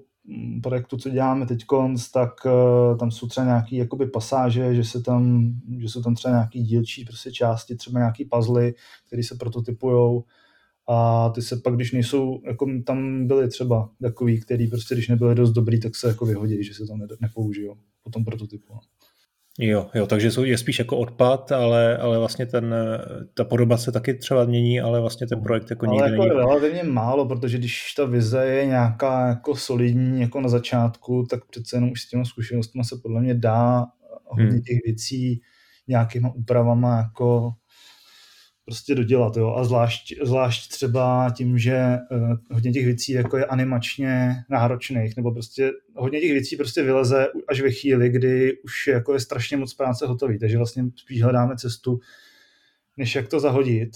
[0.62, 1.64] projektu, co děláme teď,
[2.12, 6.34] tak uh, tam jsou třeba nějaké jakoby pasáže, že, se tam, že jsou tam třeba
[6.34, 8.72] nějaké dílčí prostě části, třeba nějaké puzzle,
[9.06, 10.24] které se prototypujou
[10.88, 15.34] a ty se pak, když nejsou, jako tam byly třeba takový, který prostě, když nebyly
[15.34, 18.74] dost dobrý, tak se jako vyhodí, že se tam nepoužijou po tom prototypu.
[19.58, 22.74] Jo, jo, takže je spíš jako odpad, ale, ale vlastně ten,
[23.34, 26.36] ta podoba se taky třeba mění, ale vlastně ten projekt jako nikdy ale jako není.
[26.36, 31.76] relativně málo, protože když ta vize je nějaká jako solidní jako na začátku, tak přece
[31.76, 33.86] jenom už s těma zkušenostmi se podle mě dá
[34.24, 34.62] hodně hmm.
[34.62, 35.40] těch věcí
[35.88, 37.52] nějakýma úpravama jako
[38.70, 39.36] prostě dodělat.
[39.36, 39.54] Jo?
[39.56, 45.32] A zvlášť, zvlášť třeba tím, že uh, hodně těch věcí jako je animačně náročných, nebo
[45.32, 49.74] prostě hodně těch věcí prostě vyleze až ve chvíli, kdy už jako je strašně moc
[49.74, 50.38] práce hotový.
[50.38, 52.00] Takže vlastně spíš hledáme cestu,
[52.96, 53.90] než jak to zahodit,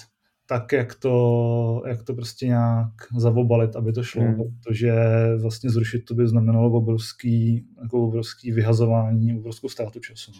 [0.46, 4.36] tak jak to, jak to prostě nějak zavobalit, aby to šlo, hmm.
[4.36, 4.92] protože
[5.40, 10.32] vlastně zrušit to by znamenalo obrovský, jako obrovský vyhazování, obrovskou ztrátu času.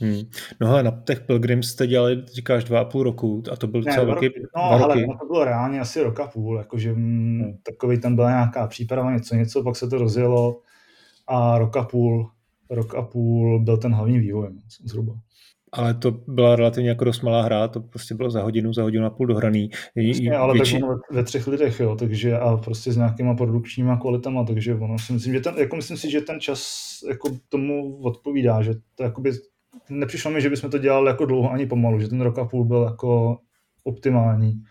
[0.00, 0.20] Hmm.
[0.60, 3.82] No ale na těch Pilgrims jste dělali, říkáš, dva a půl roku a to byl
[3.82, 5.06] ne, celý roky, No ale roky.
[5.20, 7.58] to bylo reálně asi rok a půl, jakože mm, hmm.
[7.62, 10.60] takový tam byla nějaká příprava, něco, něco, pak se to rozjelo
[11.26, 12.30] a rok a půl,
[12.70, 15.14] rok a půl byl ten hlavní vývoj no, zhruba.
[15.72, 19.06] Ale to byla relativně jako dost malá hra, to prostě bylo za hodinu, za hodinu
[19.06, 19.70] a půl dohraný.
[20.06, 20.80] Vlastně, ale větši...
[20.80, 24.98] tak ve, ve, třech lidech, jo, takže a prostě s nějakýma produkčníma kvalitama, takže ono
[24.98, 26.60] si myslím, že ten, jako myslím si, že ten čas
[27.08, 29.32] jako tomu odpovídá, že to jakoby
[29.90, 32.64] nepřišlo mi, že bychom to dělali jako dlouho ani pomalu, že ten rok a půl
[32.64, 33.38] byl jako
[33.84, 34.62] optimální.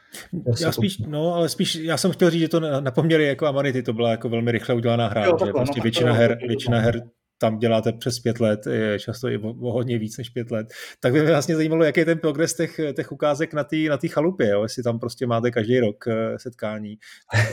[0.62, 3.84] Já spíš, no, ale spíš, já jsem chtěl říct, že to na poměry jako Amanity
[3.84, 6.80] to byla jako velmi rychle udělaná hra, jo, že takhle, prostě no, většina, her, většina
[6.80, 7.04] her
[7.38, 8.68] tam děláte přes pět let,
[9.00, 10.68] často i o, hodně víc než pět let,
[11.00, 13.98] tak by mě vlastně zajímalo, jaký je ten progres těch, těch ukázek na té na
[14.08, 14.64] chalupě, jo?
[14.64, 16.98] jestli tam prostě máte každý rok eh, setkání.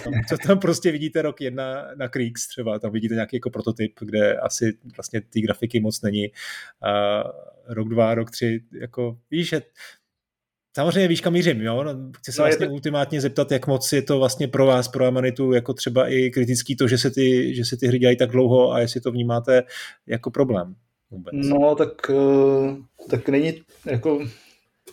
[0.04, 3.92] Tam, co tam prostě vidíte rok jedna na Creeks třeba, tam vidíte nějaký jako prototyp,
[4.00, 6.26] kde asi vlastně ty grafiky moc není.
[6.82, 7.22] A
[7.68, 9.62] rok dva, rok tři, jako víš, že
[10.74, 11.84] Samozřejmě víš, kam mířím, jo?
[11.84, 12.72] No, chci se no, vlastně to...
[12.72, 16.76] ultimátně zeptat, jak moc je to vlastně pro vás, pro Amanitu, jako třeba i kritický
[16.76, 19.62] to, že se ty, že se ty hry dělají tak dlouho a jestli to vnímáte
[20.06, 20.74] jako problém
[21.10, 21.34] vůbec.
[21.34, 22.76] No, tak, eh,
[23.10, 24.26] tak není, jako,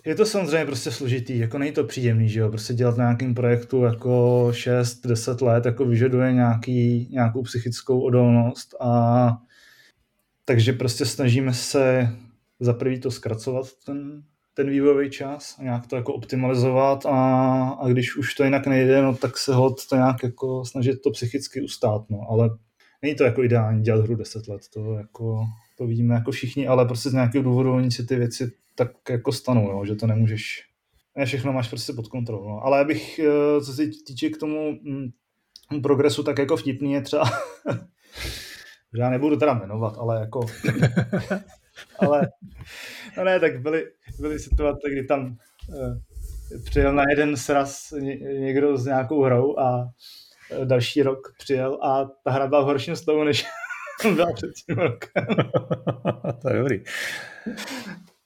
[0.05, 3.35] je to samozřejmě prostě složitý, jako není to příjemný, že jo, prostě dělat na nějakým
[3.35, 9.37] projektu jako 6-10 let, jako vyžaduje nějaký, nějakou psychickou odolnost a
[10.45, 12.09] takže prostě snažíme se
[12.59, 14.23] za prvý to zkracovat ten,
[14.59, 17.19] ten vývojový čas a nějak to jako optimalizovat a,
[17.69, 21.11] a když už to jinak nejde, no tak se hod to nějak jako snažit to
[21.11, 22.49] psychicky ustát, no, ale
[23.01, 25.45] není to jako ideální dělat hru 10 let, to jako,
[25.77, 29.31] to vidíme jako všichni, ale prostě z nějakého důvodu oni si ty věci tak jako
[29.31, 30.63] stanou, jo, že to nemůžeš,
[31.17, 32.63] ne všechno máš prostě pod kontrolou, no.
[32.63, 37.23] ale abych, eh, co se týče k tomu mm, progresu, tak jako vtipný je třeba,
[38.93, 40.39] já nebudu teda jmenovat, ale jako
[41.99, 42.27] ale
[43.17, 43.85] no ne, tak byly,
[44.19, 45.37] byly situace, kdy tam
[45.69, 45.97] uh,
[46.65, 52.05] přijel na jeden sraz ně, někdo s nějakou hrou a uh, další rok přijel a
[52.23, 53.45] ta hra byla v horším stavu, než
[54.15, 55.25] byla před tím rokem.
[56.41, 56.83] to je dobrý.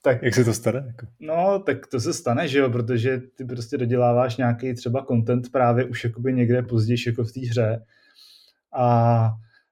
[0.02, 0.84] Tak, Jak se to stane?
[0.86, 1.06] Jako?
[1.20, 5.84] No, tak to se stane, že jo, protože ty prostě doděláváš nějaký třeba content právě
[5.84, 7.84] už jakoby někde později jako v té hře
[8.76, 9.30] a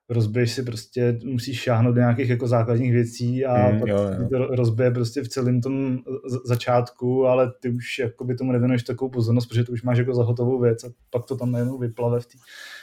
[0.08, 4.28] rozbiješ si prostě, musíš šáhnout do nějakých jako základních věcí a mm, pak jo, jo.
[4.28, 5.98] to rozbije prostě v celém tom
[6.44, 10.22] začátku, ale ty už jakoby tomu nevěnuješ takovou pozornost, protože ty už máš jako za
[10.22, 12.38] hotovou věc a pak to tam najednou vyplave v té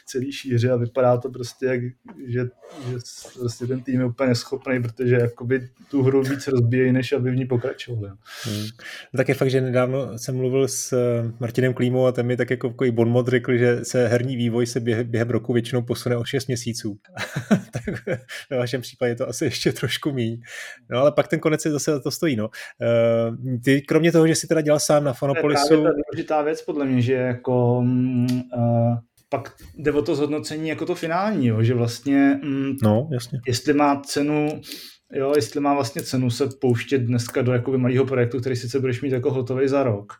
[0.09, 1.81] celé šíři a vypadá to prostě jak,
[2.27, 2.41] že,
[2.89, 2.97] že
[3.39, 7.35] prostě ten tým je úplně neschopný, protože jakoby tu hru víc rozbíjejí, než aby v
[7.35, 8.09] ní pokračovali.
[8.43, 8.65] Hmm.
[9.13, 12.37] No, tak je fakt, že nedávno jsem mluvil s eh, Martinem Klímou a ten mi
[12.37, 16.17] tak jako takový bonmot řekl, že se herní vývoj se během, během roku většinou posune
[16.17, 16.97] o 6 měsíců.
[17.71, 17.83] tak
[18.49, 20.41] ve vašem případě to asi ještě trošku míň.
[20.89, 22.35] No ale pak ten konec je zase to stojí.
[22.35, 22.49] No.
[22.49, 25.67] Uh, ty kromě toho, že jsi teda dělal sám na Fanopolisu...
[25.67, 28.97] To je důležitá věc podle mě, že jako uh,
[29.29, 33.39] pak jde o to zhodnocení jako to finální, jo, že vlastně mm, no, jasně.
[33.47, 34.61] jestli má cenu
[35.13, 39.01] jo, jestli má vlastně cenu se pouštět dneska do jakoby malého projektu, který sice budeš
[39.01, 40.13] mít jako hotový za rok,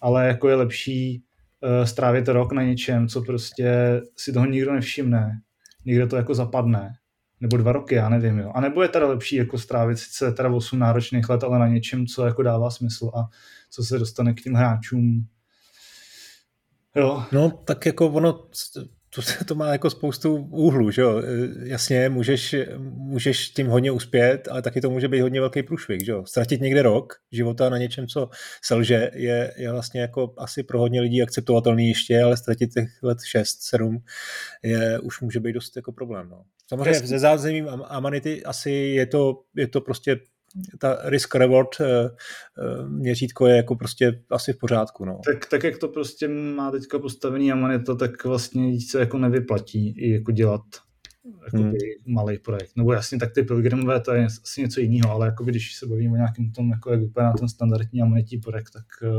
[0.00, 1.22] ale jako je lepší
[1.60, 5.40] uh, strávit rok na něčem, co prostě si toho nikdo nevšimne,
[5.84, 6.92] někde to jako zapadne,
[7.40, 8.52] nebo dva roky, já nevím, jo.
[8.54, 12.06] A nebo je teda lepší jako strávit sice teda 8 náročných let, ale na něčem,
[12.06, 13.28] co jako dává smysl a
[13.70, 15.26] co se dostane k těm hráčům
[16.96, 17.24] Jo.
[17.32, 18.32] No, tak jako ono,
[19.14, 21.22] to, to má jako spoustu úhlů, že jo?
[21.64, 26.12] Jasně, můžeš, můžeš tím hodně uspět, ale taky to může být hodně velký průšvih, že
[26.12, 26.24] jo?
[26.26, 28.28] Ztratit někde rok života na něčem, co
[28.64, 33.18] selže, je, je vlastně jako asi pro hodně lidí akceptovatelný ještě, ale ztratit těch let
[33.24, 33.98] 6, 7
[34.62, 36.42] je, už může být dost jako problém, no.
[36.68, 40.20] Samozřejmě ze zázemím Amanity asi je to, je to prostě
[40.78, 45.04] ta risk-reward eh, eh, měřítko je jako prostě asi v pořádku.
[45.04, 45.20] No.
[45.26, 50.12] Tak, tak, jak to prostě má teďka postavený Amanita, tak vlastně se jako nevyplatí i
[50.12, 50.62] jako dělat
[51.44, 51.72] jako hmm.
[52.06, 52.70] malý projekt.
[52.76, 56.12] Nebo jasně, tak ty pilgrimové, to je asi něco jiného, ale jako když se bavíme
[56.12, 59.10] o nějakém tom, jako jak vypadá ten standardní amonitní projekt, tak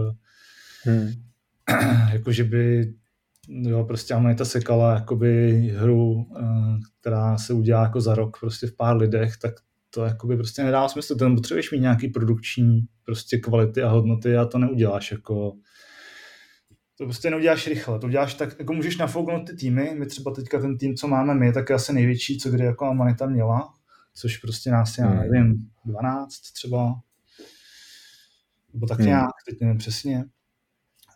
[0.84, 1.12] hmm.
[2.14, 2.94] jako že by
[3.48, 6.26] jo, prostě Amanita sekala jakoby hru,
[7.00, 9.54] která se udělá jako za rok prostě v pár lidech, tak
[9.96, 11.16] to jakoby prostě nedá smysl.
[11.16, 15.54] Ten potřebuješ mít nějaký produkční prostě kvality a hodnoty a to neuděláš jako
[16.98, 20.62] to prostě neuděláš rychle, to uděláš tak, jako můžeš nafouknout ty týmy, my třeba teďka
[20.62, 23.74] ten tým, co máme my, tak je asi největší, co kdy jako Amanita měla,
[24.14, 25.20] což prostě nás, já hmm.
[25.20, 26.96] nevím, 12 třeba,
[28.74, 29.08] nebo tak hmm.
[29.08, 30.24] nějak, teď nevím přesně.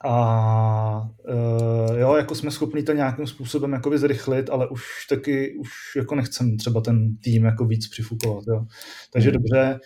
[0.06, 5.70] A uh, jo, jako jsme schopni to nějakým způsobem jakoby zrychlit, ale už taky, už
[5.96, 8.66] jako nechcem třeba ten tým jako víc přifukovat, jo.
[9.14, 9.34] Takže hmm.
[9.34, 9.80] dobře,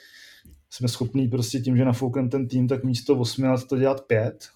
[0.70, 4.47] jsme schopni prostě tím, že nafoukneme ten tým, tak místo 8 let to dělat 5,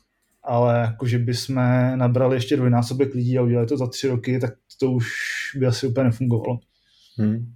[0.43, 4.53] ale jakože by jsme nabrali ještě dvojnásobek lidí a udělali to za tři roky, tak
[4.79, 5.07] to už
[5.55, 6.59] by asi úplně nefungovalo.
[7.17, 7.53] Hmm.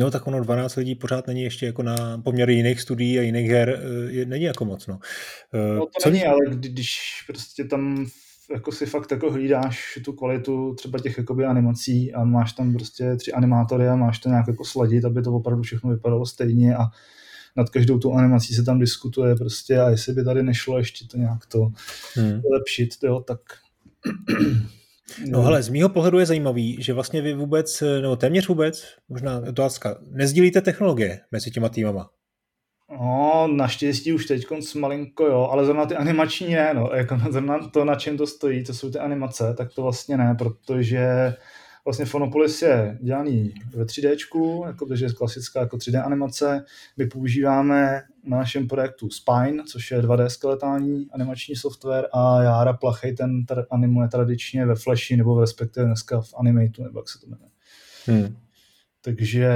[0.00, 3.50] No tak ono 12 lidí pořád není ještě jako na poměry jiných studií a jiných
[3.50, 4.86] her, eh, je, není jako moc.
[4.86, 4.98] No,
[5.54, 8.06] eh, no to Co není, ale když prostě tam
[8.52, 13.16] jako si fakt jako hlídáš tu kvalitu třeba těch jakoby animací a máš tam prostě
[13.16, 16.84] tři animátory a máš to nějak jako sladit, aby to opravdu všechno vypadalo stejně a
[17.56, 21.18] nad každou tu animací se tam diskutuje prostě a jestli by tady nešlo ještě to
[21.18, 21.72] nějak to
[22.14, 22.42] hmm.
[22.52, 23.40] lepšit, jo, tak
[25.26, 29.42] No hele, z mýho pohledu je zajímavý, že vlastně vy vůbec, nebo téměř vůbec, možná
[29.48, 32.10] otázka, nezdílíte technologie mezi těma týmama.
[32.92, 34.46] No, naštěstí už teď
[34.78, 38.64] malinko jo, ale zrovna ty animační ne, no, jako zrovna to, na čem to stojí,
[38.64, 41.34] to jsou ty animace, tak to vlastně ne, protože
[41.84, 44.16] vlastně Phonopolis je dělaný ve 3D,
[44.66, 46.64] jako, takže je klasická jako 3D animace.
[46.96, 53.14] My používáme na našem projektu Spine, což je 2D skeletální animační software a Jára Plachej
[53.14, 57.26] ten tra- animuje tradičně ve Flashi nebo respektive dneska v Animatu, nebo jak se to
[57.26, 57.50] jmenuje.
[58.06, 58.36] Hmm.
[59.02, 59.50] Takže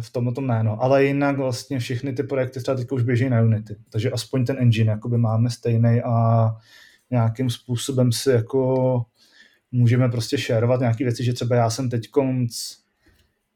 [0.00, 0.82] v tomhle tom ne, no.
[0.82, 3.76] Ale jinak vlastně všechny ty projekty třeba teď už běží na Unity.
[3.90, 6.46] Takže aspoň ten engine jakoby máme stejný a
[7.10, 9.02] nějakým způsobem si jako
[9.72, 12.54] můžeme prostě šerovat nějaké věci, že třeba já jsem teď konc,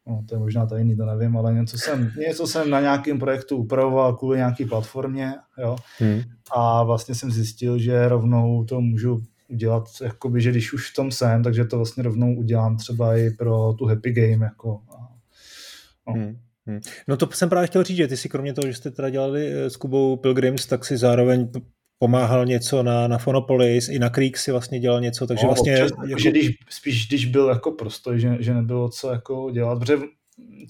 [0.08, 3.56] no to je možná tajný, to nevím, ale něco jsem, něco jsem na nějakém projektu
[3.56, 6.20] upravoval kvůli nějaké platformě, jo, hmm.
[6.52, 11.10] a vlastně jsem zjistil, že rovnou to můžu udělat, jakoby, že když už v tom
[11.10, 16.12] jsem, takže to vlastně rovnou udělám třeba i pro tu happy game, jako, no.
[16.14, 16.38] Hmm.
[16.66, 16.80] Hmm.
[17.08, 19.52] No to jsem právě chtěl říct, že ty si kromě toho, že jste teda dělali
[19.52, 21.50] eh, s Kubou Pilgrims, tak si zároveň
[21.98, 25.72] pomáhal něco na, na Phonopolis, i na Creek si vlastně dělal něco, takže no, vlastně...
[25.72, 26.20] Občas, jako...
[26.20, 29.98] že když, spíš když byl jako prostoj, že, že nebylo co jako dělat, protože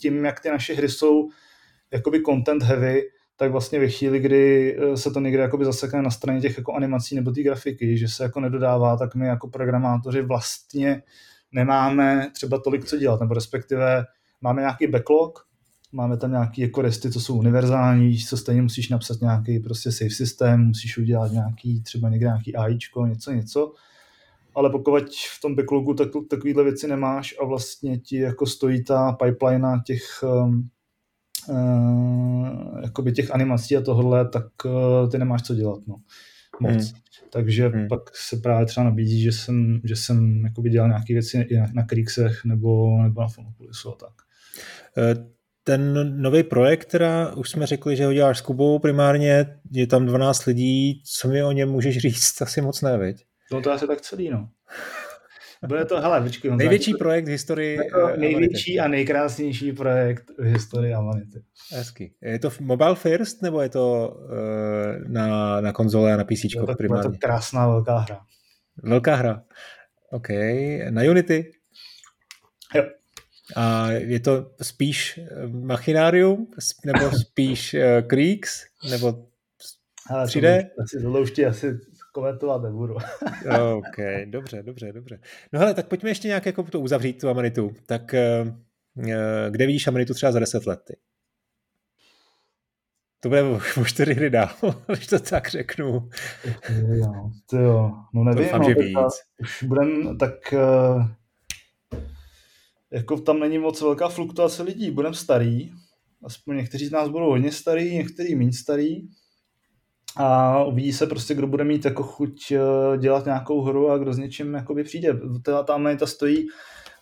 [0.01, 1.29] tím, jak ty naše hry jsou
[1.93, 3.03] jakoby content heavy,
[3.37, 6.73] tak vlastně ve chvíli, kdy eh, se to někde jakoby zasekne na straně těch jako
[6.73, 11.03] animací nebo té grafiky, že se jako nedodává, tak my jako programátoři vlastně
[11.53, 14.05] nemáme třeba tolik co dělat, nebo respektive
[14.41, 15.48] máme nějaký backlog,
[15.93, 20.11] máme tam nějaké jako resty, co jsou univerzální, co stejně musíš napsat nějaký prostě safe
[20.11, 23.73] systém, musíš udělat nějaký, třeba někde nějaký AIčko, něco, něco,
[24.55, 25.03] ale pokud
[25.39, 30.03] v tom backlogu tak, takovýhle věci nemáš a vlastně ti jako stojí ta pipeline těch
[30.23, 30.69] um,
[31.49, 35.97] uh, jakoby těch animací a tohle, tak uh, ty nemáš co dělat, no.
[36.61, 36.73] Moc.
[36.73, 37.01] Hmm.
[37.31, 37.89] Takže hmm.
[37.89, 41.67] pak se právě třeba nabízí, že jsem, že jsem jakoby dělal nějaké věci i na,
[41.73, 44.13] na Creeksech nebo, nebo na Fonopolisu a tak.
[44.97, 45.38] Uh
[45.69, 50.07] ten nový projekt, která už jsme řekli, že ho děláš s Kubou primárně, je tam
[50.07, 53.25] 12 lidí, co mi o něm můžeš říct, asi moc ne, viď?
[53.53, 54.49] No to asi tak celý, no.
[55.67, 56.57] Bude to, hele, počkej.
[56.57, 57.79] Největší to, projekt v historii
[58.17, 61.43] Největší a nejkrásnější projekt v historii Amanity.
[61.73, 62.13] Hezky.
[62.23, 66.61] Je to mobile first, nebo je to uh, na, na konzole a na PC je
[66.67, 67.09] to, primárně?
[67.09, 68.21] Je to krásná velká hra.
[68.83, 69.43] Velká hra.
[70.11, 70.29] OK.
[70.91, 71.51] Na Unity?
[73.57, 76.51] A je to spíš eh, Machinárium,
[76.85, 79.27] nebo spíš uh, Creeks, nebo
[80.25, 80.69] 3D?
[80.83, 81.79] Asi tohle už ti asi
[82.13, 82.95] komentovat nebudu.
[83.77, 85.21] OK, dobře, dobře, dobře.
[85.53, 87.75] No hele, tak pojďme ještě nějak jako to uzavřít, tu Amanitu.
[87.87, 88.49] Tak uh,
[89.51, 90.81] kde vidíš Amanitu třeba za 10 let?
[90.85, 90.97] Ty?
[93.21, 94.49] To bude o čtyři hry dál,
[94.87, 96.09] když to tak řeknu.
[96.93, 97.93] Jo, to jo.
[98.15, 98.97] No nevím, Doufám, no, že víc.
[99.41, 101.07] Už budem tak uh,
[102.91, 104.91] jako tam není moc velká fluktuace lidí.
[104.91, 105.71] Budeme starý,
[106.23, 109.09] aspoň někteří z nás budou hodně starý, někteří méně starý.
[110.17, 114.13] A uvidí se prostě, kdo bude mít jako chuť eh, dělat nějakou hru a kdo
[114.13, 115.21] s něčím jakoby přijde.
[115.67, 116.47] Tam ta stojí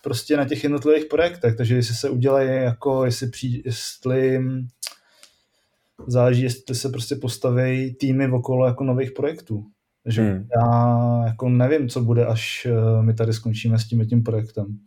[0.03, 4.41] prostě na těch jednotlivých projektech, takže jestli se udělají jako, jestli přijde, jestli
[6.07, 9.65] záleží, jestli se prostě postaví týmy okolo jako nových projektů.
[10.05, 10.47] Že hmm.
[10.57, 14.79] já jako nevím, co bude, až eh, my tady skončíme s tím tím projektem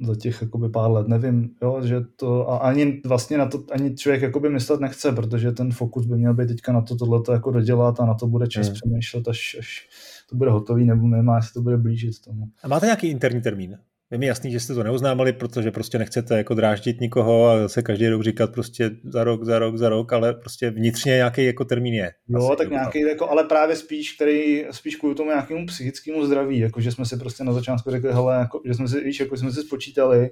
[0.00, 3.94] za těch jakoby pár let, nevím, jo, že to a ani vlastně na to ani
[3.94, 7.50] člověk jakoby myslet nechce, protože ten fokus by měl být teďka na to tohleto jako
[7.50, 8.74] dodělat a na to bude čas hmm.
[8.74, 9.88] přemýšlet, až, až
[10.30, 12.46] to bude hotový, nebo nevím, jestli to bude blížit tomu.
[12.62, 13.78] A máte nějaký interní termín?
[14.10, 17.82] Je mi jasný, že jste to neuznámali, protože prostě nechcete jako dráždit nikoho a zase
[17.82, 21.64] každý rok říkat prostě za rok, za rok, za rok, ale prostě vnitřně nějaký jako
[21.64, 22.12] termín je.
[22.28, 26.80] Jo, tak nějaký, jako, ale právě spíš, který spíš kvůli tomu nějakému psychickému zdraví, jako
[26.80, 29.52] že jsme si prostě na začátku řekli, hele, jako, že jsme si, víš, jako jsme
[29.52, 30.30] si spočítali,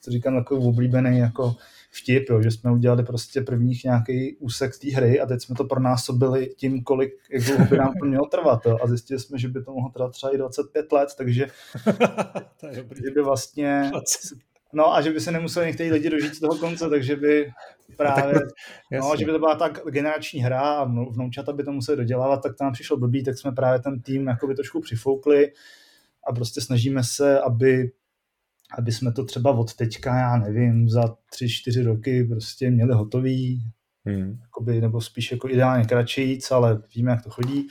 [0.00, 1.54] co říkám, jako oblíbený jako
[2.00, 5.64] vtip, jo, že jsme udělali prostě prvních nějaký úsek té hry a teď jsme to
[5.64, 8.66] pronásobili tím, kolik jak dlouho by nám to mělo trvat.
[8.66, 11.46] Jo, a zjistili jsme, že by to mohlo trvat třeba i 25 let, takže
[12.60, 13.02] to je dobrý.
[13.04, 13.90] že by vlastně
[14.72, 17.52] No a že by se nemuseli některý lidi dožít z toho konce, takže by
[17.96, 18.40] právě,
[19.00, 22.52] no, že by to byla tak generační hra a vnoučata by to museli dodělávat, tak
[22.60, 25.52] nám přišlo blbý, tak jsme právě ten tým jakoby trošku přifoukli
[26.28, 27.90] a prostě snažíme se, aby
[28.78, 33.70] aby jsme to třeba od teďka, já nevím, za tři, čtyři roky prostě měli hotový,
[34.04, 34.38] hmm.
[34.42, 37.68] jakoby, nebo spíš jako ideálně kratší, ale víme, jak to chodí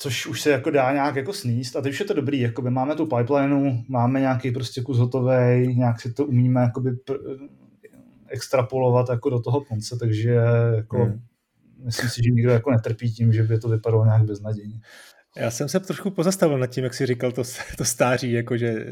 [0.00, 2.70] což už se jako dá nějak jako sníst a teď už je to dobrý, jakoby
[2.70, 7.48] máme tu pipelineu, máme nějaký prostě kus hotový, nějak si to umíme jakoby pr-
[8.28, 10.30] extrapolovat jako do toho konce, takže
[10.76, 11.20] jako hmm.
[11.84, 14.80] myslím si, že nikdo jako netrpí tím, že by to vypadalo nějak beznadějně.
[15.36, 17.42] Já jsem se trošku pozastavil nad tím, jak jsi říkal to,
[17.76, 18.86] to stáří, jakože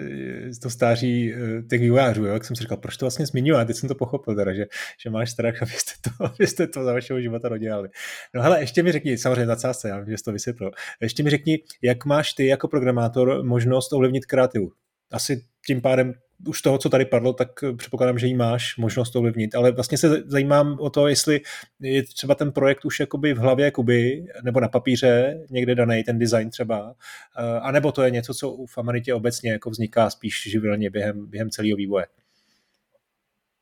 [0.63, 2.33] to stáří eh, těch vývojářů, jo?
[2.33, 4.67] jak jsem si říkal, proč to vlastně zmiňuje, a teď jsem to pochopil teda, že,
[5.03, 7.89] že máš strach, abyste to, abyste to za vašeho života dodělali.
[8.35, 10.71] No hele, ještě mi řekni, samozřejmě na cásce, já vím, že to vysvětlil,
[11.01, 14.73] ještě mi řekni, jak máš ty jako programátor možnost ovlivnit kreativu?
[15.11, 16.15] Asi tím pádem
[16.47, 19.99] už toho, co tady padlo, tak předpokládám, že jí máš možnost to ovlivnit, ale vlastně
[19.99, 21.41] se zajímám o to, jestli
[21.81, 26.19] je třeba ten projekt už jakoby v hlavě Kuby, nebo na papíře někde daný, ten
[26.19, 26.95] design třeba,
[27.39, 31.51] eh, anebo to je něco, co v Amanitě obecně jako vzniká spíš živelně během, během
[31.51, 32.07] celého vývoje.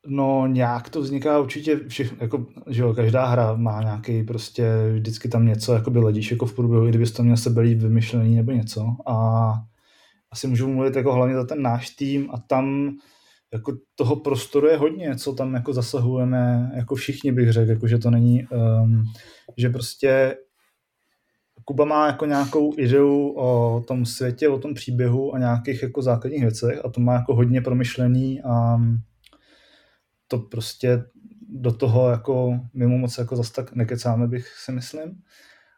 [0.09, 5.29] No nějak to vzniká určitě, všech, jako, že jo, každá hra má nějaký prostě, vždycky
[5.29, 8.53] tam něco jako by ledíš jako v průběhu, kdybys to měl sebe líp vymyšlený nebo
[8.53, 9.53] něco a
[10.37, 12.97] asi můžu mluvit jako hlavně za ten náš tým a tam
[13.53, 17.99] jako toho prostoru je hodně, co tam jako zasahujeme, jako všichni bych řekl, jako že
[17.99, 19.05] to není, um,
[19.57, 20.37] že prostě
[21.65, 26.43] Kuba má jako nějakou ideu o tom světě, o tom příběhu a nějakých jako základních
[26.43, 28.77] věcech a to má jako hodně promyšlený a
[30.29, 31.05] to prostě
[31.49, 35.23] do toho jako mimo moc jako zase tak nekecáme, bych si myslím.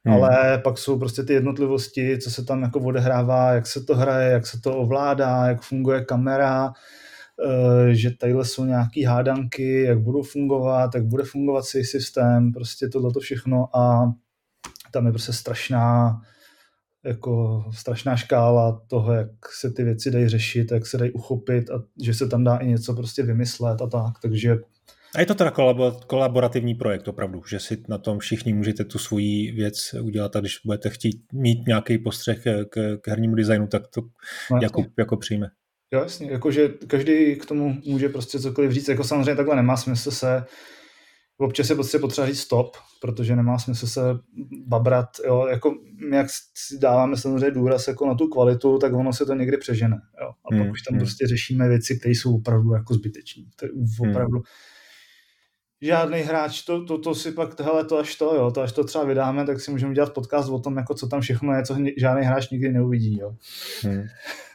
[0.08, 0.16] Hmm.
[0.16, 4.32] Ale pak jsou prostě ty jednotlivosti, co se tam jako odehrává, jak se to hraje,
[4.32, 10.22] jak se to ovládá, jak funguje kamera, eh, že tadyhle jsou nějaký hádanky, jak budou
[10.22, 14.12] fungovat, jak bude fungovat si systém, prostě tohleto všechno a
[14.92, 16.20] tam je prostě strašná
[17.04, 19.30] jako strašná škála toho, jak
[19.60, 22.68] se ty věci dají řešit, jak se dají uchopit a že se tam dá i
[22.68, 24.56] něco prostě vymyslet a tak, takže
[25.14, 25.52] a je to teda
[26.06, 30.60] kolaborativní projekt opravdu, že si na tom všichni můžete tu svoji věc udělat a když
[30.64, 34.00] budete chtít mít nějaký postřeh k, k hernímu designu, tak to
[34.50, 35.50] no, jako, jako přijme.
[35.92, 40.10] Jo, jasně, jakože každý k tomu může prostě cokoliv říct, jako samozřejmě takhle nemá smysl
[40.10, 40.44] se
[41.40, 44.00] občas je prostě potřeba říct stop, protože nemá smysl se
[44.66, 45.74] babrat, jo, jako
[46.10, 49.56] my jak si dáváme samozřejmě důraz jako na tu kvalitu, tak ono se to někdy
[49.56, 51.00] přežene, jo, a pak hmm, už tam hmm.
[51.00, 54.10] prostě řešíme věci, které jsou opravdu jako zbytečné, hmm.
[54.10, 54.44] opravdu, hmm
[55.82, 58.84] žádný hráč, to, to, to si pak, hele, to až to, jo, to až to
[58.84, 61.76] třeba vydáme, tak si můžeme udělat podcast o tom, jako co tam všechno je, co
[61.96, 63.34] žádný hráč nikdy neuvidí, jo.
[63.82, 64.04] Hmm.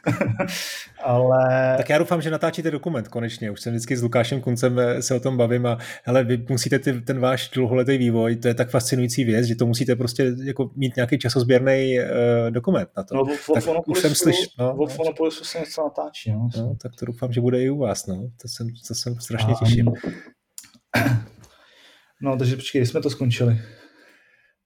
[1.04, 1.74] Ale...
[1.76, 3.50] Tak já doufám, že natáčíte dokument konečně.
[3.50, 6.78] Už jsem vždycky s Lukášem Kuncem eh, se o tom bavím a hele, vy musíte
[6.78, 10.70] ty, ten váš dlouholetý vývoj, to je tak fascinující věc, že to musíte prostě jako
[10.76, 13.14] mít nějaký časozběrný uh, dokument na to.
[13.14, 16.32] No, v, tak už jsem slyš, no, v no, se něco natáčí.
[16.32, 16.48] No.
[16.56, 16.76] no.
[16.82, 18.06] tak to doufám, že bude i u vás.
[18.06, 18.30] No.
[18.42, 19.92] To, jsem, to jsem strašně těším.
[22.22, 23.60] No, takže počkej, jsme to skončili.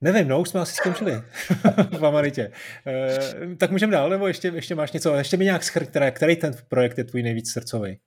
[0.01, 1.12] Nevím, no, už jsme asi skončili
[1.99, 2.53] v Amaritě.
[2.87, 5.14] E, tak můžeme dál, nebo ještě, ještě máš něco?
[5.14, 7.99] Ještě mi nějak schr, který, který ten projekt je tvůj nejvíc srdcový?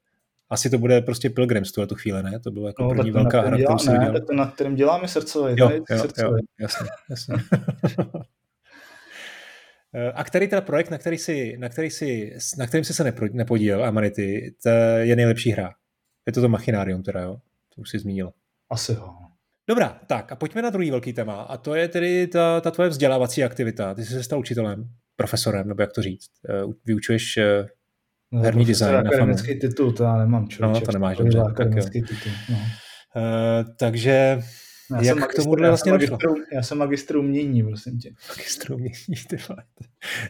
[0.49, 2.39] Asi to bude prostě Pilgrims tu, tu chvíli, ne?
[2.39, 4.13] To bylo jako no, první velká hra, kterou jsem viděl.
[4.33, 5.55] Na kterém děláme srdcový.
[5.57, 6.29] Jo, jo, srdcový.
[6.31, 7.35] jo, jasně, jasně.
[9.93, 13.13] Eh, a který teda projekt, na který si, na který si, na kterým jsi se
[13.31, 14.69] nepodílel, Amarity, to
[14.99, 15.73] je nejlepší hra?
[16.27, 17.37] Je to to Machinarium teda, jo?
[17.75, 18.31] To už jsi zmínil.
[18.69, 19.13] Asi jo.
[19.69, 22.89] Dobrá, tak a pojďme na druhý velký téma a to je tedy ta, ta tvoje
[22.89, 23.93] vzdělávací aktivita.
[23.93, 26.29] Ty jsi se stal učitelem, profesorem, nebo jak to říct.
[26.49, 27.67] Eh, vyučuješ eh,
[28.31, 28.95] no, herní design.
[28.95, 30.79] akademický titul, to já nemám, člověče.
[30.79, 31.39] No, to nemáš dobře.
[31.39, 32.57] Akademický titul, no.
[33.79, 34.39] takže
[34.91, 36.17] já jak k tomuhle vlastně došlo?
[36.53, 38.11] Já jsem magistr umění, prosím tě.
[38.29, 39.37] Magistr umění, ty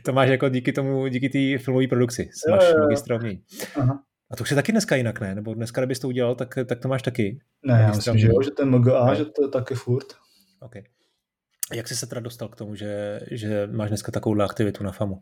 [0.03, 2.83] To máš jako díky tomu, díky té filmové produkci, máš jo, jo.
[2.83, 3.43] magistr umění.
[3.75, 4.03] Aha.
[4.31, 5.35] A to už je taky dneska jinak, ne?
[5.35, 7.39] Nebo dneska, kdybys to udělal, tak, tak to máš taky.
[7.65, 9.15] Ne, já myslím, že jo, že ten MGA, no.
[9.15, 10.05] že to je taky furt.
[10.59, 10.75] OK.
[11.73, 15.21] Jak jsi se teda dostal k tomu, že, že máš dneska takovouhle aktivitu na FAMu?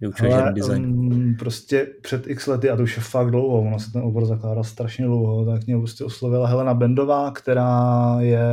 [0.00, 0.84] Vyučuješ Ale, design.
[0.84, 4.26] Um, prostě před x lety, a to už je fakt dlouho, ono se ten obor
[4.26, 8.44] zakládá strašně dlouho, tak mě prostě oslovila Helena Bendová, která je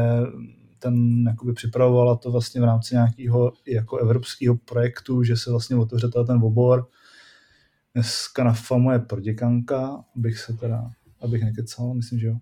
[0.80, 6.08] ten jakoby připravovala to vlastně v rámci nějakého jako evropského projektu, že se vlastně otevře
[6.28, 6.88] ten obor.
[7.94, 12.36] Dneska na FAMu je proděkanka, abych se teda, abych nekecal, myslím, že jo.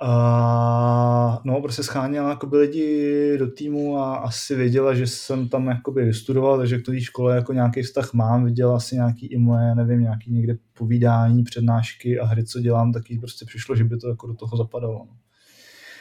[0.00, 6.04] A no, prostě scháněla jakoby lidi do týmu a asi věděla, že jsem tam jakoby
[6.04, 10.00] vystudoval, takže k té škole jako nějaký vztah mám, viděla asi nějaký i moje, nevím,
[10.00, 14.26] nějaký někde povídání, přednášky a hry, co dělám, taky prostě přišlo, že by to jako
[14.26, 15.06] do toho zapadalo.
[15.06, 15.16] No.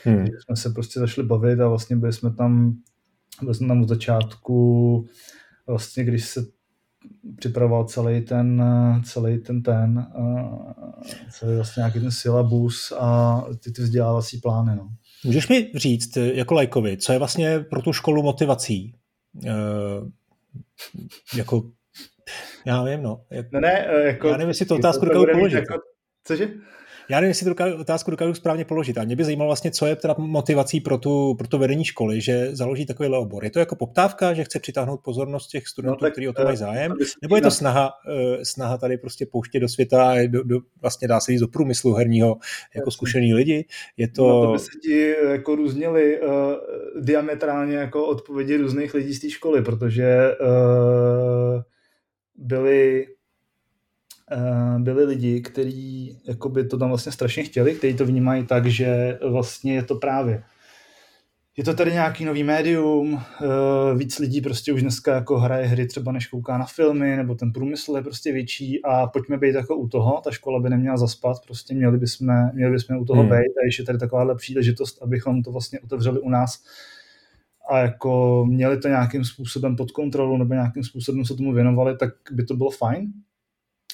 [0.04, 0.18] Hmm.
[0.18, 2.76] Takže jsme se prostě zašli bavit a vlastně byli jsme tam,
[3.42, 5.06] byli jsme tam od začátku,
[5.68, 6.46] vlastně když se
[7.38, 8.64] připravoval celý ten,
[9.06, 10.08] celý ten ten,
[11.32, 14.76] celý vlastně nějaký ten syllabus a ty, ty vzdělávací plány.
[14.76, 14.90] No.
[15.26, 18.96] Můžeš mi říct, jako lajkovi, co je vlastně pro tu školu motivací?
[19.46, 19.54] E,
[21.38, 21.72] jako,
[22.66, 23.22] já nevím, no.
[23.30, 25.56] Jak, no ne, jako, já nevím, jestli to otázku dokážu položit.
[25.56, 25.74] Jako,
[26.24, 26.50] cože?
[27.10, 28.98] Já nevím, jestli tu otázku dokážu správně položit.
[28.98, 32.22] A mě by zajímalo vlastně, co je teda motivací pro, tu, pro to vedení školy,
[32.22, 33.44] že založí takovýhle obor.
[33.44, 36.58] Je to jako poptávka, že chce přitáhnout pozornost těch studentů, no, kteří o to mají
[36.58, 41.08] zájem, nebo je to snaha, uh, snaha tady prostě pouštět do světa, do, do, vlastně
[41.08, 42.38] dá se říct do průmyslu herního
[42.76, 43.66] jako zkušený lidi?
[43.98, 44.28] Je to...
[44.28, 46.30] No, to by se ti jako různili uh,
[47.00, 51.62] diametrálně jako odpovědi různých lidí z té školy, protože uh,
[52.36, 53.15] byli Eh,
[54.78, 56.18] byli lidi, kteří
[56.70, 60.44] to tam vlastně strašně chtěli, kteří to vnímají tak, že vlastně je to právě
[61.58, 65.88] je to tady nějaký nový médium, eh, víc lidí prostě už dneska jako hraje hry
[65.88, 69.76] třeba než kouká na filmy, nebo ten průmysl je prostě větší a pojďme být jako
[69.76, 73.30] u toho, ta škola by neměla zaspat, prostě měli bychom, měli bychom u toho hmm.
[73.30, 76.64] být a ještě tady takováhle příležitost, abychom to vlastně otevřeli u nás
[77.70, 82.10] a jako měli to nějakým způsobem pod kontrolu nebo nějakým způsobem se tomu věnovali, tak
[82.32, 83.14] by to bylo fajn,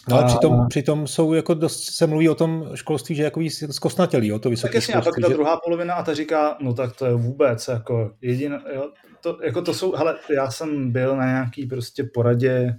[0.10, 3.42] No ale přitom, přitom jsou jako dost, se mluví o tom školství, že jako
[3.72, 5.34] zkostnatělý, jo, to vysoké tak jasně, a pak ta že...
[5.34, 8.90] druhá polovina a ta říká, no tak to je vůbec jako jediné, jo,
[9.22, 12.76] to, jako to jsou, hele, já jsem byl na nějaký prostě poradě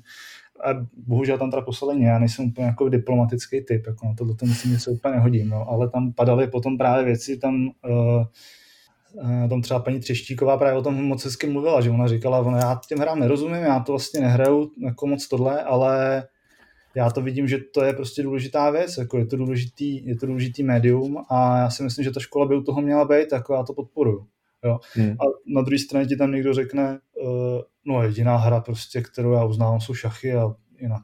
[0.64, 4.34] a bohužel tam teda poslali mě, já nejsem úplně jako diplomatický typ, jako na tohle
[4.34, 8.24] to myslím, že se úplně nehodím, no, ale tam padaly potom právě věci, tam uh,
[9.48, 12.80] tam třeba paní Třeštíková právě o tom moc hezky mluvila, že ona říkala, ona, já
[12.88, 16.24] těm hrám nerozumím, já to vlastně nehraju jako moc tohle, ale
[16.94, 20.26] já to vidím, že to je prostě důležitá věc, jako je to důležitý, je to
[20.26, 23.54] důležitý médium a já si myslím, že ta škola by u toho měla být, jako
[23.54, 24.26] já to podporuji.
[24.64, 24.78] Jo.
[24.94, 25.10] Hmm.
[25.10, 29.44] A na druhé straně ti tam někdo řekne, uh, no jediná hra prostě, kterou já
[29.44, 31.02] uznávám, jsou šachy a jinak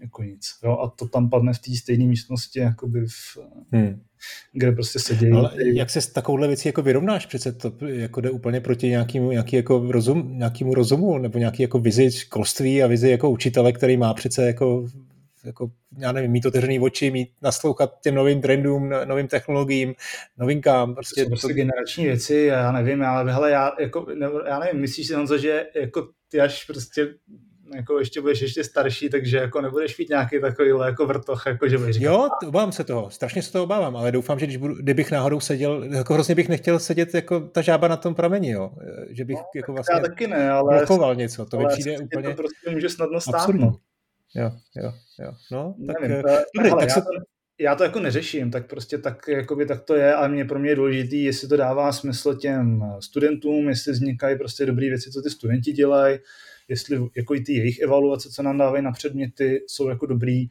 [0.00, 0.50] jako nic.
[0.64, 0.78] Jo?
[0.78, 3.38] A to tam padne v té stejné místnosti, jakoby v,
[3.72, 4.00] hmm.
[4.52, 5.30] kde prostě sedí.
[5.30, 7.26] Ale jak se s takovouhle věcí jako vyrovnáš?
[7.26, 11.78] Přece to jako jde úplně proti nějakému, nějaký jako rozum, nějakému rozumu nebo nějaký jako
[11.78, 14.86] vizi školství a vizi jako učitele, který má přece jako
[15.44, 19.94] jako, já nevím, mít otevřený oči, mít naslouchat těm novým trendům, novým technologiím,
[20.38, 20.94] novinkám.
[20.94, 24.80] Prostě, to jsou prostě generační věci, já nevím, ale hele, já, jako, ne, já nevím,
[24.80, 27.08] myslíš si, Honzo, že jako ty až prostě
[27.74, 31.78] jako ještě budeš ještě starší, takže jako nebudeš mít nějaký takový jako vrtoch, jako že
[31.78, 32.10] budeš říkat.
[32.10, 35.40] Jo, obávám se toho, strašně se toho obávám, ale doufám, že když budu, kdybych náhodou
[35.40, 38.70] seděl, jako hrozně bych nechtěl sedět jako ta žába na tom prameni, jo,
[39.10, 42.28] že bych no, jako vlastně já taky ne, ale blokoval něco, to mi přijde úplně
[42.28, 43.48] to prostě může snadno stát.
[43.48, 43.76] No.
[44.34, 45.32] Jo, jo, jo.
[45.52, 47.00] No, tak, Nevím, to, dobrý, hele, tak já, se...
[47.00, 47.08] to,
[47.60, 50.70] já to jako neřeším, tak prostě tak, jakoby, tak to je, ale mě pro mě
[50.70, 55.30] je důležitý, jestli to dává smysl těm studentům, jestli vznikají prostě dobré věci, co ty
[55.30, 56.18] studenti dělají,
[56.68, 60.46] jestli jako i ty jejich evaluace, co nám dávají na předměty, jsou jako dobrý,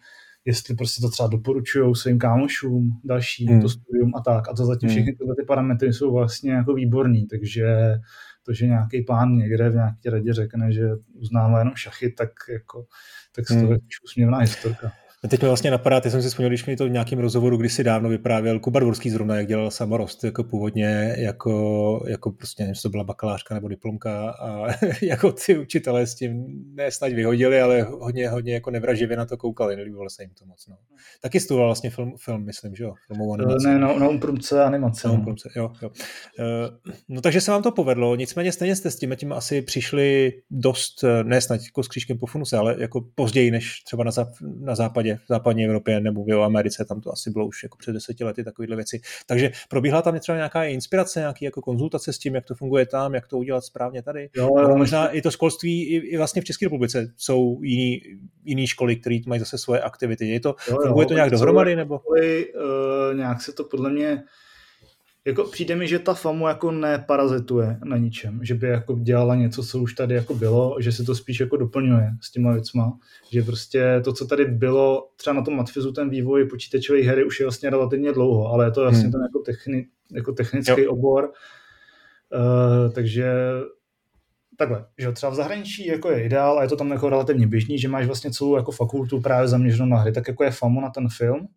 [0.45, 3.61] jestli prostě to třeba doporučují svým kámošům, dalším, hmm.
[3.61, 4.49] to studium a tak.
[4.49, 4.95] A to zatím hmm.
[4.95, 7.65] všechny tyhle ty parametry jsou vlastně jako výborný, takže
[8.43, 12.85] to, že nějaký pán někde v nějaké radě řekne, že uznává jenom šachy, tak jako
[13.35, 13.71] tak to hmm.
[13.71, 14.91] je úsměvná historka.
[15.27, 17.83] Teď mi vlastně napadá, ty jsem si vzpomněl, když mi to v nějakém rozhovoru kdysi
[17.83, 22.89] dávno vyprávěl Kuba Dvorský zrovna, jak dělal samorost, jako původně, jako, jako prostě, nevím, to
[22.89, 24.67] byla bakalářka nebo diplomka a
[25.01, 29.37] jako ty učitelé s tím ne snad vyhodili, ale hodně, hodně jako nevraživě na to
[29.37, 30.67] koukali, nelíbilo se jim to moc.
[30.67, 30.75] No.
[31.21, 32.93] Taky studoval vlastně film, film myslím, že jo?
[33.07, 33.67] Filmovou animaci.
[33.67, 35.07] Ne, no, no umprumce animace.
[35.07, 35.89] No, umprumce, jo, jo.
[35.89, 40.33] Uh, no takže se vám to povedlo, nicméně stejně jste s tím, tím asi přišli
[40.51, 44.59] dost, ne snad jako s křížkem po funuse, ale jako později než třeba na, záp-
[44.59, 47.77] na západě západě, v západní Evropě nebo v Americe, tam to asi bylo už jako
[47.77, 49.01] před deseti lety takovéhle věci.
[49.25, 53.13] Takže probíhala tam třeba nějaká inspirace, nějaký jako konzultace s tím, jak to funguje tam,
[53.13, 54.29] jak to udělat správně tady.
[54.35, 58.01] Jo, jo, možná i to školství, i, i vlastně v České republice jsou jiný,
[58.43, 60.27] jiný školy, které mají zase svoje aktivity.
[60.27, 61.75] Je to, jo, jo, funguje to nějak dohromady?
[61.75, 61.99] Nebo?
[61.99, 64.23] Školy, uh, nějak se to podle mě
[65.27, 69.63] jako přijde mi, že ta FAMu jako neparazituje na ničem, že by jako dělala něco,
[69.63, 72.97] co už tady jako bylo, že se to spíš jako doplňuje s těma věcma,
[73.31, 77.39] že prostě to, co tady bylo, třeba na tom Matfizu ten vývoj počítačové hry už
[77.39, 79.11] je vlastně relativně dlouho, ale je to vlastně hmm.
[79.11, 80.91] ten jako, techni, jako technický jo.
[80.91, 81.31] obor,
[82.35, 83.33] uh, takže
[84.57, 87.79] takhle, že třeba v zahraničí jako je ideál a je to tam jako relativně běžný,
[87.79, 90.89] že máš vlastně celou jako fakultu právě zaměřenou na hry, tak jako je FAMu na
[90.89, 91.47] ten film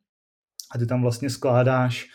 [0.74, 2.06] a ty tam vlastně skládáš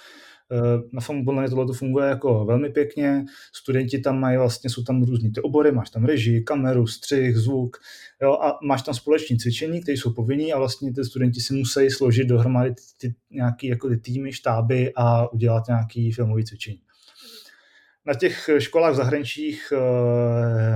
[0.93, 3.25] na FAMu podle mě tohle funguje jako velmi pěkně.
[3.53, 7.77] Studenti tam mají vlastně, jsou tam různý ty obory, máš tam režii, kameru, střih, zvuk,
[8.21, 11.89] jo, a máš tam společné cvičení, které jsou povinní a vlastně ty studenti si musí
[11.89, 16.86] složit dohromady ty, ty nějaký jako ty týmy, štáby a udělat nějaký filmový cvičení
[18.07, 19.77] na těch školách v zahraničích eh,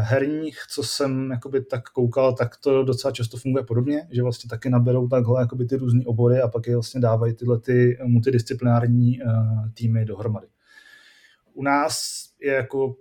[0.02, 4.70] herních, co jsem jakoby tak koukal, tak to docela často funguje podobně, že vlastně taky
[4.70, 9.26] naberou takhle jakoby ty různé obory a pak je vlastně dávají tyhle ty multidisciplinární eh,
[9.74, 10.48] týmy dohromady.
[11.54, 12.96] U nás je jako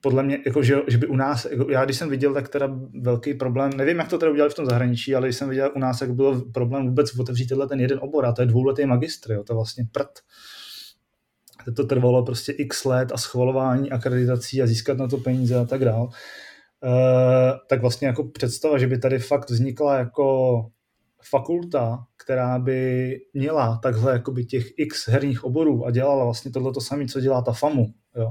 [0.00, 2.78] podle mě, jako že, že by u nás, jako já když jsem viděl, tak teda
[3.00, 5.78] velký problém, nevím, jak to teda udělali v tom zahraničí, ale když jsem viděl u
[5.78, 9.32] nás, jak byl problém vůbec otevřít tenhle ten jeden obor, a to je dvouletý magistr,
[9.32, 10.18] jo, to je vlastně prd
[11.76, 15.84] to trvalo prostě x let a schvalování akreditací a získat na to peníze a tak
[15.84, 16.10] dál,
[16.84, 20.66] Uh, tak vlastně jako představa, že by tady fakt vznikla jako
[21.22, 26.80] fakulta, která by měla takhle jakoby těch x herních oborů a dělala vlastně tohle to
[26.80, 28.26] samé, co dělá ta FAMu, jo,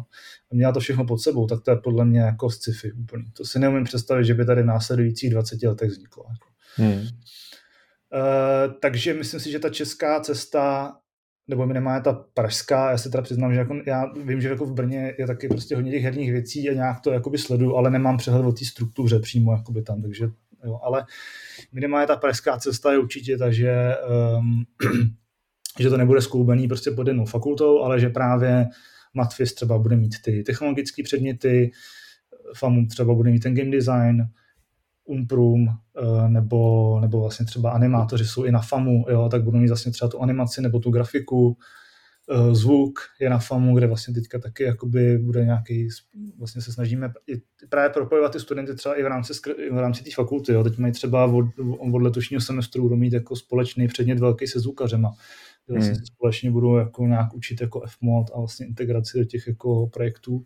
[0.51, 3.23] a měla to všechno pod sebou, tak to je podle mě jako sci-fi úplně.
[3.37, 6.25] To si neumím představit, že by tady v následujících 20 letech vzniklo.
[6.29, 6.47] Jako.
[6.75, 7.01] Hmm.
[7.01, 10.95] Uh, takže myslím si, že ta česká cesta
[11.49, 14.73] nebo minimálně ta pražská, já se teda přiznám, že jako, já vím, že jako v
[14.73, 18.17] Brně je taky prostě hodně těch herních věcí a nějak to jakoby sledu, ale nemám
[18.17, 20.29] přehled o té struktuře přímo jakoby tam, takže
[20.65, 21.05] jo, ale
[21.71, 23.95] minimálně ta pražská cesta je určitě ta, že,
[24.37, 24.65] um,
[25.79, 28.67] že to nebude skloubený prostě pod jednou fakultou, ale že právě
[29.13, 31.71] Matfis třeba bude mít ty technologické předměty,
[32.55, 34.27] FAMU třeba bude mít ten game design,
[35.09, 39.67] Umprum eh, nebo, nebo vlastně třeba animátoři jsou i na FAMu, jo, tak budou mít
[39.67, 41.57] vlastně třeba tu animaci nebo tu grafiku,
[42.31, 45.89] eh, zvuk je na FAMu, kde vlastně teďka taky jakoby bude nějaký,
[46.37, 49.33] vlastně se snažíme i právě propojovat ty studenty třeba i v rámci,
[49.71, 50.63] v rámci té fakulty, jo.
[50.63, 51.45] teď mají třeba od,
[51.79, 55.11] od letošního semestru budou mít jako společný předmět velký se zvukařema,
[55.73, 55.95] kde hmm.
[55.95, 60.43] společně budou jako nějak učit jako Fmod a vlastně integraci do těch jako projektů,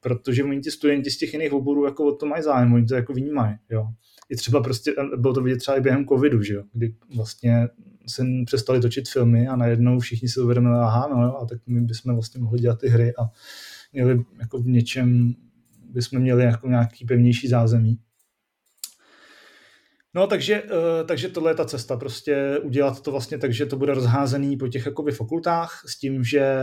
[0.00, 2.94] protože oni ti studenti z těch jiných oborů jako o to mají zájem, oni to
[2.94, 3.88] jako vnímají, jo.
[4.30, 7.68] I třeba prostě, bylo to vidět třeba i během covidu, že jo, kdy vlastně
[8.06, 11.80] se přestali točit filmy a najednou všichni si uvědomili, aha, no jo, a tak my
[11.80, 13.30] bychom vlastně mohli dělat ty hry a
[13.92, 15.34] měli jako v něčem
[15.92, 17.98] bychom měli jako nějaký pevnější zázemí.
[20.14, 23.76] No, takže, uh, takže tohle je ta cesta, prostě udělat to vlastně tak, že to
[23.76, 26.56] bude rozházený po těch jakoby fakultách s tím, že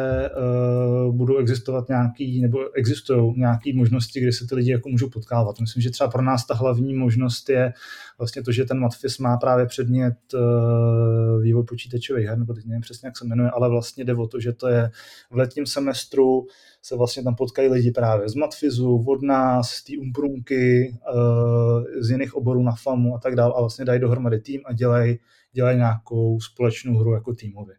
[1.08, 5.60] uh, budou existovat nějaký, nebo existují nějaké možnosti, kde se ty lidi jako můžou potkávat.
[5.60, 7.74] Myslím, že třeba pro nás ta hlavní možnost je
[8.18, 12.82] vlastně to, že ten Matfis má právě předmět uh, vývoj počítačových her, nebo teď nevím
[12.82, 14.92] přesně, jak se jmenuje, ale vlastně jde o to, že to je
[15.32, 16.48] v letním semestru
[16.88, 22.10] se vlastně tam potkají lidi právě z Matfizu, od nás, z té Umprunky, uh, z
[22.10, 25.20] jiných oborů na FAMu a tak dále a vlastně dají dohromady tým a dělají
[25.54, 27.76] dělaj nějakou společnou hru jako týmově.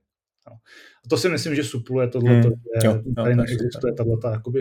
[0.51, 0.53] No.
[1.05, 2.43] A to si myslím, že supluje tohle, hmm.
[2.83, 4.11] že jo, tady neexistuje tato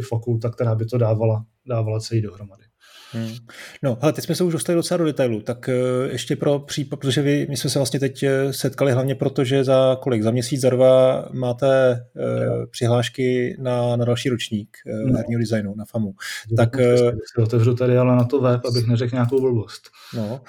[0.09, 2.63] fakulta, která by to dávala, dávala celý dohromady.
[3.11, 3.35] Hmm.
[3.83, 6.99] No, ale teď jsme se už dostali docela do detailu, tak uh, ještě pro případ,
[6.99, 10.31] protože vy, my jsme se vlastně teď eh, setkali hlavně proto, že za kolik, za
[10.31, 15.17] měsíc, za dva máte uh, přihlášky na, na další ročník uh, no.
[15.17, 16.13] herního designu, na FAMu.
[16.51, 19.81] No, tak, uh, otevřu tady ale na to web, abych neřekl nějakou blbost.
[20.15, 20.41] No,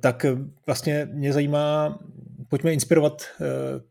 [0.00, 0.26] tak
[0.66, 1.98] vlastně mě zajímá,
[2.48, 3.46] pojďme inspirovat uh,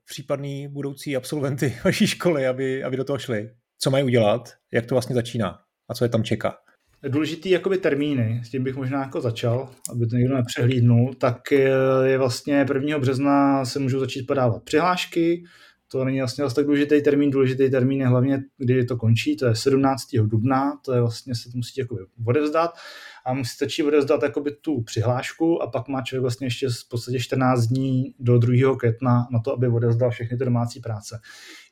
[0.05, 3.49] případný budoucí absolventy vaší školy, aby, aby do toho šli.
[3.79, 5.59] Co mají udělat, jak to vlastně začíná
[5.89, 6.53] a co je tam čeká
[7.09, 11.51] důležitý jakoby termíny, s tím bych možná jako začal, aby to někdo nepřehlídnul, tak
[12.03, 12.99] je vlastně 1.
[12.99, 15.43] března se můžou začít podávat přihlášky,
[15.91, 19.45] to není vlastně vlastně tak důležitý termín, důležitý termín je hlavně, kdy to končí, to
[19.45, 20.01] je 17.
[20.23, 22.71] dubna, to je vlastně se to musí jako odevzdat
[23.25, 27.19] a musí stačí odevzdat jakoby tu přihlášku a pak má člověk vlastně ještě v podstatě
[27.19, 28.77] 14 dní do 2.
[28.77, 31.19] května na to, aby odevzdal všechny ty domácí práce.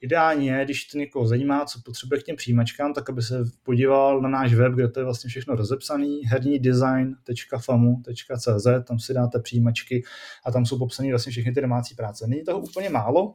[0.02, 4.22] Ideálně je, když to někoho zajímá, co potřebuje k těm přijímačkám, tak aby se podíval
[4.22, 10.04] na náš web, kde to je vlastně všechno rozepsaný, herní design.famu.cz, tam si dáte přijímačky
[10.46, 12.28] a tam jsou popsané vlastně všechny ty domácí práce.
[12.28, 13.34] Není toho úplně málo,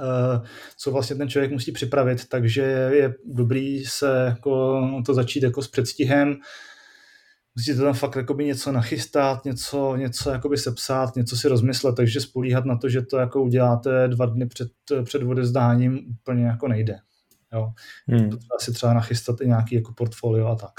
[0.00, 0.40] eh,
[0.76, 2.62] co vlastně ten člověk musí připravit, takže
[2.92, 6.36] je dobrý se jako to začít jako s předstihem,
[7.56, 12.64] musíte tam fakt jakoby něco nachystat, něco, něco jakoby sepsat, něco si rozmyslet, takže spolíhat
[12.64, 14.68] na to, že to jako uděláte dva dny před,
[15.04, 16.96] před odezdáním úplně jako nejde.
[17.52, 17.72] Jo.
[18.08, 18.30] Hmm.
[18.30, 20.72] Potřeba si třeba nachystat i nějaký jako portfolio a tak.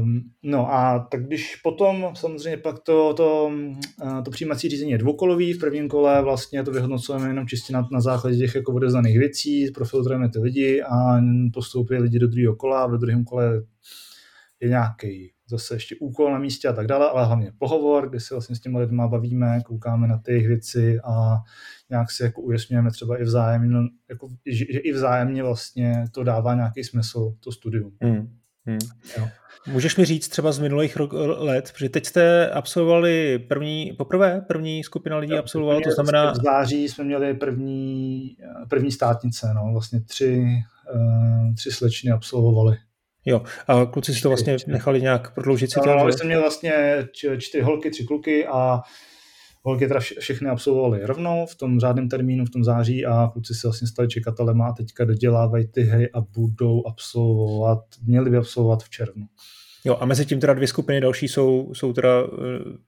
[0.00, 3.52] Um, no a tak když potom samozřejmě pak to, to,
[4.24, 8.00] to přijímací řízení je dvoukolový, v prvním kole vlastně to vyhodnocujeme jenom čistě na, na
[8.00, 11.20] základě těch jako odezdaných věcí, profiltrujeme ty lidi a
[11.54, 13.62] postoupí lidi do druhého kola, ve druhém kole
[14.62, 18.34] je nějaký zase ještě úkol na místě a tak dále, ale hlavně pohovor, kde se
[18.34, 21.38] vlastně s těmi lidmi bavíme, koukáme na ty věci a
[21.90, 26.24] nějak si jako ujasňujeme třeba i vzájemně, no, jako, že, že, i vzájemně vlastně to
[26.24, 27.92] dává nějaký smysl, to studium.
[28.02, 28.38] Hmm.
[28.66, 28.78] Hmm.
[29.18, 29.28] Jo.
[29.66, 30.96] Můžeš mi říct třeba z minulých
[31.36, 36.32] let, protože teď jste absolvovali první, poprvé první skupina lidí absolvovala, to znamená...
[36.32, 38.36] V září jsme měli první,
[38.68, 40.44] první státnice, no, vlastně tři,
[40.94, 42.76] uh, tři slečny absolvovali.
[43.24, 45.96] Jo, a kluci si to vlastně nechali nějak prodloužit si to?
[45.96, 46.72] No, jsem měl vlastně
[47.38, 48.80] čtyři holky, tři kluky a
[49.62, 53.66] holky teda všechny absolvovali rovnou v tom řádném termínu v tom září a kluci se
[53.66, 58.90] vlastně stali čekatelema a teďka dodělávají ty hry a budou absolvovat, měli by absolvovat v
[58.90, 59.26] červnu.
[59.84, 62.22] Jo, a mezi tím teda dvě skupiny další jsou, jsou teda...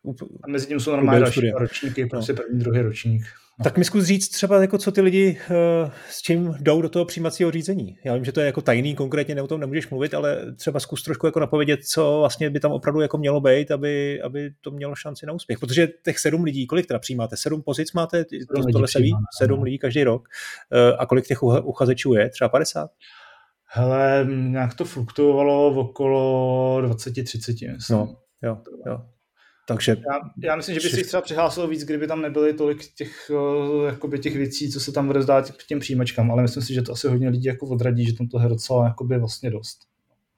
[0.02, 2.36] Uh, a mezi tím jsou normálně další ročníky, prostě no.
[2.36, 3.22] první, druhý ročník.
[3.62, 7.04] Tak mi zkus říct třeba, jako co ty lidi uh, s čím jdou do toho
[7.04, 7.96] přijímacího řízení.
[8.04, 11.02] Já vím, že to je jako tajný, konkrétně o tom nemůžeš mluvit, ale třeba zkus
[11.02, 14.94] trošku jako napovědět, co vlastně by tam opravdu jako mělo být, aby, aby to mělo
[14.94, 15.58] šanci na úspěch.
[15.58, 17.36] Protože těch sedm lidí, kolik teda přijímáte?
[17.36, 18.24] Sedm pozic máte?
[18.24, 19.14] To, tohle se ví?
[19.38, 20.28] Sedm lidí každý rok.
[20.72, 22.30] Uh, a kolik těch uchazečů je?
[22.30, 22.90] Třeba 50?
[23.66, 29.00] Hele, nějak to fluktuovalo v okolo 20-30, No, jo, jo.
[29.68, 29.96] Takže...
[30.10, 33.86] Já, já myslím, že by si třeba přihlásil víc, kdyby tam nebyly tolik těch, eh,
[33.86, 36.92] jakoby těch věcí, co se tam rozdá k těm přijímačkám, ale myslím si, že to
[36.92, 39.78] asi hodně lidí jako odradí, že tam toho je docela jakoby vlastně dost.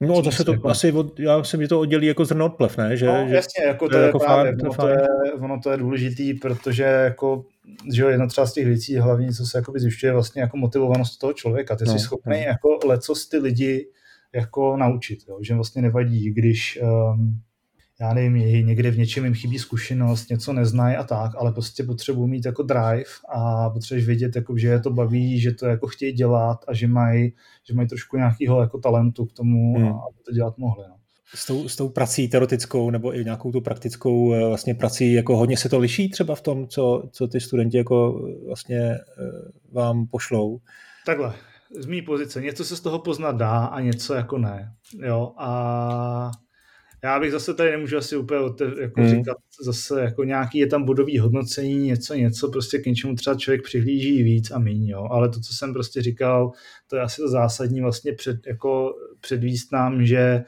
[0.01, 0.69] No, to se to jako...
[0.69, 2.97] asi, od, já myslím, že to oddělí jako zrno od plev, ne?
[2.97, 5.61] Že, no, že jasně, jako to, to je, jako právě, fakt, ono, to je, ono
[5.61, 7.45] to je důležitý, protože jako,
[7.93, 11.21] že jo, jedna třeba z těch věcí hlavní, co se jako zjišťuje, vlastně jako motivovanost
[11.21, 11.77] toho člověka.
[11.77, 12.47] Ty no, jsi schopný no.
[12.47, 13.89] jako lecos ty lidi
[14.35, 15.39] jako naučit, jo?
[15.43, 17.41] že vlastně nevadí, když um,
[18.01, 22.31] já nevím, někde v něčem jim chybí zkušenost, něco neznají a tak, ale prostě potřebují
[22.31, 26.13] mít jako drive a potřebuješ vědět, jako, že je to baví, že to jako chtějí
[26.13, 27.33] dělat a že mají,
[27.69, 29.87] že mají trošku nějakého jako talentu k tomu, hmm.
[29.87, 30.85] aby to dělat mohli.
[30.89, 30.97] No.
[31.35, 35.37] S tou, s tou prací teoretickou nebo i nějakou tu praktickou eh, vlastně prací, jako
[35.37, 38.99] hodně se to liší třeba v tom, co, co ty studenti jako eh, vlastně eh,
[39.73, 40.61] vám pošlou?
[41.07, 41.35] Takhle,
[41.81, 44.73] z mý pozice, něco se z toho poznat dá a něco jako ne.
[45.07, 46.31] Jo, a
[47.05, 48.41] já bych zase tady nemůžu asi úplně
[48.81, 49.09] jako mm.
[49.09, 53.63] říkat zase jako nějaký je tam bodový hodnocení, něco, něco, prostě k něčemu třeba člověk
[53.63, 55.09] přihlíží víc a méně, jo.
[55.11, 56.53] ale to, co jsem prostě říkal,
[56.87, 60.45] to je asi to zásadní vlastně před, jako předvíst nám, že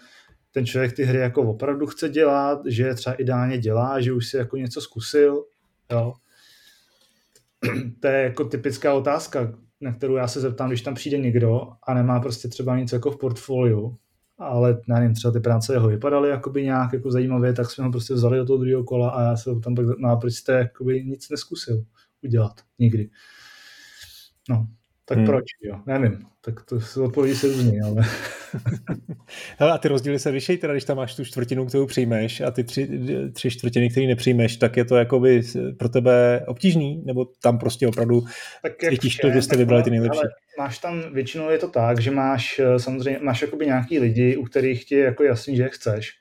[0.53, 4.27] ten člověk ty hry jako opravdu chce dělat, že je třeba ideálně dělá, že už
[4.27, 5.45] si jako něco zkusil,
[5.93, 6.15] jo.
[8.01, 11.95] to je jako typická otázka, na kterou já se zeptám, když tam přijde někdo a
[11.95, 13.97] nemá prostě třeba nic jako v portfoliu,
[14.39, 17.91] ale já nevím, třeba ty práce jeho vypadaly jakoby nějak jako zajímavě, tak jsme ho
[17.91, 20.53] prostě vzali do toho druhého kola a já se tam pak, no a proč jste
[20.53, 21.85] jakoby nic neskusil
[22.23, 23.11] udělat nikdy.
[24.49, 24.69] No,
[25.09, 25.27] tak hmm.
[25.27, 28.03] proč, jo, nevím, tak to se odpovědí se různě, ale...
[29.59, 32.51] Hele, a ty rozdíly se vyšejí, teda když tam máš tu čtvrtinu, kterou přijmeš a
[32.51, 32.89] ty tři,
[33.33, 35.43] tři čtvrtiny, které nepřijmeš, tak je to jakoby
[35.79, 38.25] pro tebe obtížný, nebo tam prostě opravdu
[38.63, 40.19] tak cítíš to, že jste vybrali ty nejlepší?
[40.19, 44.37] Ale máš tam, většinou je to tak, že máš eh, samozřejmě, máš jakoby nějaký lidi,
[44.37, 46.13] u kterých ti je jako jasný, že je chceš,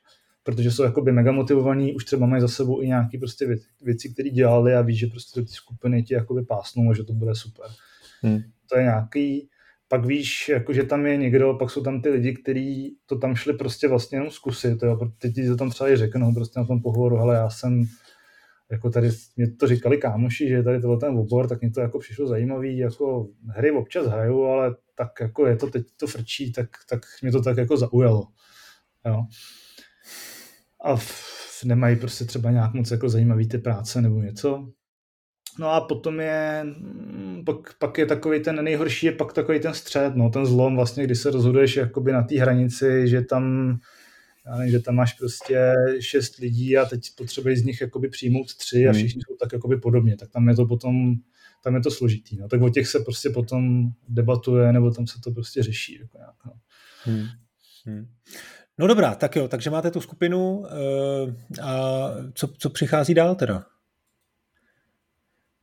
[0.42, 3.46] protože jsou jakoby mega motivovaní, už třeba mají za sebou i nějaký prostě
[3.82, 7.12] věci, které dělali a víš, že prostě ty skupiny ti jakoby pásnou a že to
[7.12, 7.66] bude super.
[8.22, 8.42] Hmm.
[8.70, 9.48] To je nějaký,
[9.88, 13.34] pak víš, jako, že tam je někdo, pak jsou tam ty lidi, kteří to tam
[13.34, 16.66] šli prostě vlastně jenom zkusit, jo, teď ti to tam třeba i řeknou prostě na
[16.66, 17.84] tom pohovoru, hele, já jsem
[18.70, 21.98] jako tady mě to říkali kámoši, že tady tohle ten obor, tak mě to jako
[21.98, 26.68] přišlo zajímavý, jako hry občas hraju, ale tak jako je to teď to frčí, tak,
[26.88, 28.28] tak mě to tak jako zaujalo.
[29.06, 29.24] Jo.
[30.80, 34.72] A v, nemají prostě třeba nějak moc jako zajímavý ty práce nebo něco.
[35.58, 39.74] No a potom je, mm, pak, pak je takový ten nejhorší, je pak takový ten
[39.74, 43.78] střed, no, ten zlom vlastně, kdy se rozhoduješ jakoby na té hranici, že tam
[44.48, 48.54] já nevím, že tam máš prostě šest lidí a teď potřebuješ z nich jakoby přijmout
[48.54, 48.98] tři a hmm.
[48.98, 51.14] všichni jsou tak jakoby podobně, tak tam je to potom,
[51.64, 52.48] tam je to složitý, no.
[52.48, 55.98] tak o těch se prostě potom debatuje, nebo tam se to prostě řeší.
[56.00, 56.52] Jako nějak, no.
[57.04, 57.26] Hmm.
[57.86, 58.06] Hmm.
[58.78, 60.66] No dobrá, tak jo, takže máte tu skupinu uh,
[61.62, 63.64] a co, co přichází dál teda?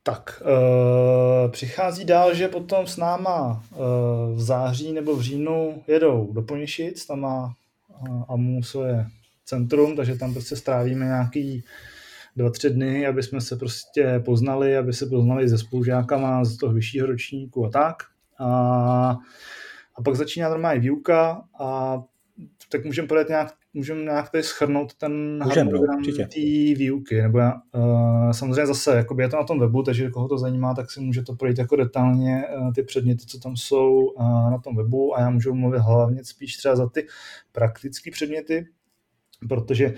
[0.06, 6.32] Tak, uh, přichází dál, že potom s náma uh, v září nebo v říjnu jedou
[6.32, 7.54] do Poněšic, tam má
[8.08, 9.06] uh, AMU svoje
[9.44, 11.64] centrum, takže tam prostě strávíme nějaký
[12.36, 16.72] dva, tři dny, aby jsme se prostě poznali, aby se poznali se spolužákama z toho
[16.72, 17.96] vyššího ročníku a tak.
[18.38, 18.46] A,
[19.94, 22.02] a pak začíná normální výuka a
[22.68, 26.40] tak můžeme podat nějak, můžeme nějak tady schrnout ten harmonogram té
[26.78, 30.38] výuky, nebo já, uh, samozřejmě zase, jakoby je to na tom webu, takže koho to
[30.38, 34.50] zajímá, tak si může to projít jako detailně uh, ty předměty, co tam jsou uh,
[34.50, 37.06] na tom webu a já můžu mluvit hlavně spíš třeba za ty
[37.52, 38.66] praktické předměty,
[39.48, 39.94] protože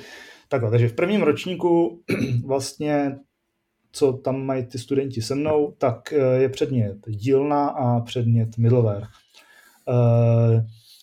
[0.49, 2.03] takhle, takže v prvním ročníku
[2.45, 3.19] vlastně
[3.93, 9.07] co tam mají ty studenti se mnou, tak je předmět dílna a předmět middleware.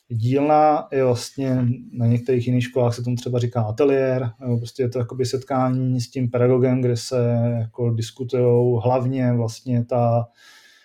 [0.09, 4.89] Dílna je vlastně na některých jiných školách se tomu třeba říká ateliér, nebo prostě je
[4.89, 10.25] to jakoby setkání s tím pedagogem, kde se jako diskutují hlavně vlastně ta,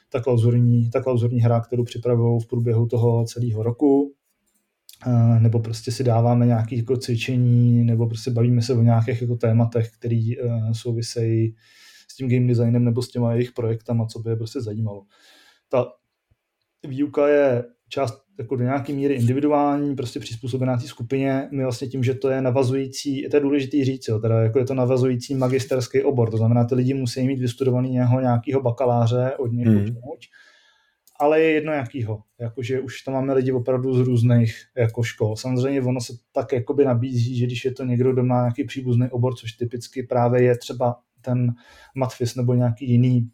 [0.09, 4.15] ta, klauzurní, ta klauzurní hra, kterou připravují v průběhu toho celého roku,
[5.39, 9.91] nebo prostě si dáváme nějaké jako cvičení, nebo prostě bavíme se o nějakých jako tématech,
[9.99, 11.55] které uh, souvisejí
[12.09, 15.03] s tím game designem nebo s těma jejich projektama, co by je prostě zajímalo.
[15.69, 15.93] Ta
[16.89, 21.49] výuka je část jako do nějaké míry individuální, prostě přizpůsobená té skupině.
[21.53, 24.65] My vlastně tím, že to je navazující, to je důležitý říct, jo, teda jako je
[24.65, 29.53] to navazující magisterský obor, to znamená, ty lidi musí mít vystudovaný nějakého, nějakého bakaláře od
[29.53, 29.97] něj hmm.
[31.21, 35.37] ale je jedno jakýho, jakože už tam máme lidi opravdu z různých jako škol.
[35.37, 39.09] Samozřejmě ono se tak jakoby nabízí, že když je to někdo, kdo má nějaký příbuzný
[39.11, 41.55] obor, což typicky právě je třeba ten
[41.95, 43.31] matfis nebo nějaký jiný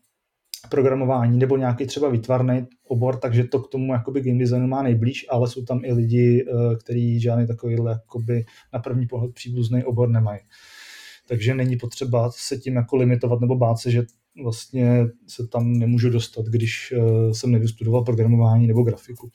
[0.69, 5.27] programování nebo nějaký třeba výtvarný obor, takže to k tomu jakoby game designu má nejblíž,
[5.29, 10.09] ale jsou tam i lidi, eh, kteří žádný takovýhle jakoby na první pohled příbuzný obor
[10.09, 10.41] nemají.
[11.29, 14.03] Takže není potřeba se tím jako limitovat nebo bát se, že
[14.43, 19.31] vlastně se tam nemůžu dostat, když eh, jsem nevystudoval programování nebo grafiku.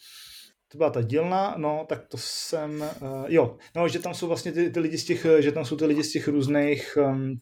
[0.72, 4.52] To byla ta dílna, no, tak to jsem, uh, jo, no, že tam jsou vlastně
[4.52, 7.40] ty, ty lidi z těch, že tam jsou ty lidi z těch různých um,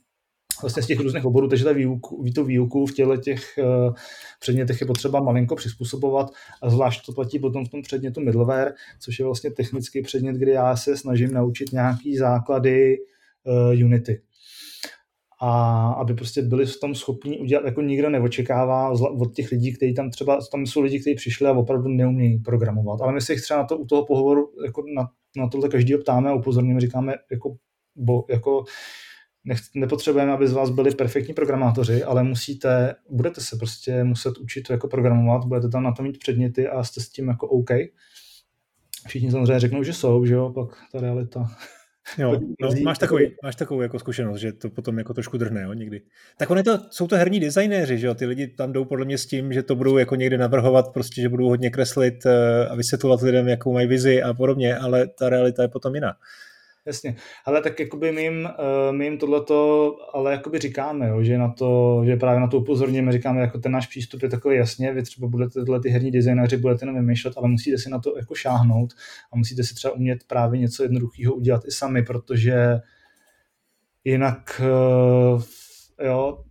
[0.62, 3.93] vlastně z těch různých oborů, takže ta výuku, to výuku v těle těch uh,
[4.39, 6.28] předmětech je potřeba malinko přizpůsobovat
[6.62, 10.51] a zvlášť to platí potom v tom předmětu middleware, což je vlastně technický předmět, kdy
[10.51, 12.97] já se snažím naučit nějaký základy
[13.43, 14.22] uh, Unity.
[15.41, 19.93] A aby prostě byli v tom schopni udělat, jako nikdo neočekává od těch lidí, kteří
[19.93, 23.01] tam třeba, tam jsou lidi, kteří přišli a opravdu neumějí programovat.
[23.01, 25.97] Ale my se jich třeba na to, u toho pohovoru jako na, na tohle každý
[25.97, 27.55] ptáme a upozorníme, říkáme, jako,
[27.95, 28.64] bo, jako
[29.46, 34.70] nech, nepotřebujeme, aby z vás byli perfektní programátoři, ale musíte, budete se prostě muset učit
[34.70, 37.70] jako programovat, budete tam na to mít předměty a jste s tím jako OK.
[39.08, 41.48] Všichni samozřejmě řeknou, že jsou, že jo, pak ta realita.
[42.18, 45.74] Jo, no, máš, takový, máš takovou jako zkušenost, že to potom jako trošku drhne, jo,
[45.74, 46.02] někdy.
[46.38, 49.18] Tak on to, jsou to herní designéři, že jo, ty lidi tam jdou podle mě
[49.18, 52.76] s tím, že to budou jako někde navrhovat, prostě, že budou hodně kreslit eh, a
[52.76, 56.14] vysvětlovat lidem, jakou mají vizi a podobně, ale ta realita je potom jiná.
[56.90, 57.16] Jasně,
[57.46, 61.50] ale tak jakoby my jim, uh, my jim tohleto, ale jakoby říkáme, jo, že na
[61.50, 65.04] to, že právě na to upozorněme, říkáme, jako ten náš přístup je takový jasně, vy
[65.04, 68.36] třeba budete tyhle ty herní designéři, budete jenom vymýšlet, ale musíte si na to jako
[68.36, 68.94] šáhnout
[69.34, 72.80] a musíte si třeba umět právě něco jednoduchého udělat i sami, protože
[74.04, 75.44] jinak uh,
[76.06, 76.44] jo,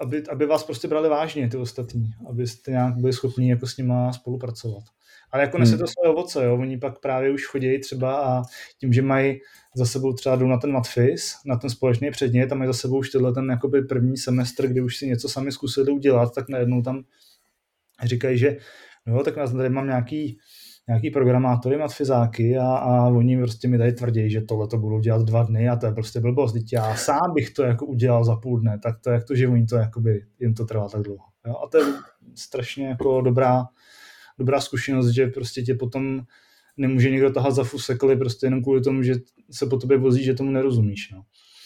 [0.00, 4.12] aby, aby vás prostě brali vážně ty ostatní, abyste nějak byli schopni jako s nima
[4.12, 4.84] spolupracovat.
[5.32, 5.80] Ale jako nese hmm.
[5.80, 6.58] to své ovoce, jo.
[6.58, 8.42] Oni pak právě už chodí třeba a
[8.78, 9.40] tím, že mají
[9.76, 12.98] za sebou třeba jdou na ten matfis, na ten společný předmět a mají za sebou
[12.98, 16.82] už tenhle ten jakoby první semestr, kdy už si něco sami zkusili udělat, tak najednou
[16.82, 17.02] tam
[18.04, 18.56] říkají, že
[19.06, 20.38] no tak nás tady mám nějaký,
[20.88, 25.22] nějaký programátory, matfizáky a, a oni prostě mi tady tvrdí, že tohle to budou dělat
[25.22, 26.52] dva dny a to je prostě blbost.
[26.52, 29.34] Teď já sám bych to jako udělal za půl dne, tak to je jak to,
[29.34, 31.24] že oni to jakoby, jim to trvá tak dlouho.
[31.46, 31.54] Jo?
[31.64, 31.84] A to je
[32.34, 33.64] strašně jako dobrá,
[34.40, 36.20] dobrá zkušenost, že prostě tě potom
[36.76, 39.14] nemůže někdo tahat za fusekly prostě jenom kvůli tomu, že
[39.50, 41.10] se po tobě vozí, že tomu nerozumíš.
[41.12, 41.22] No.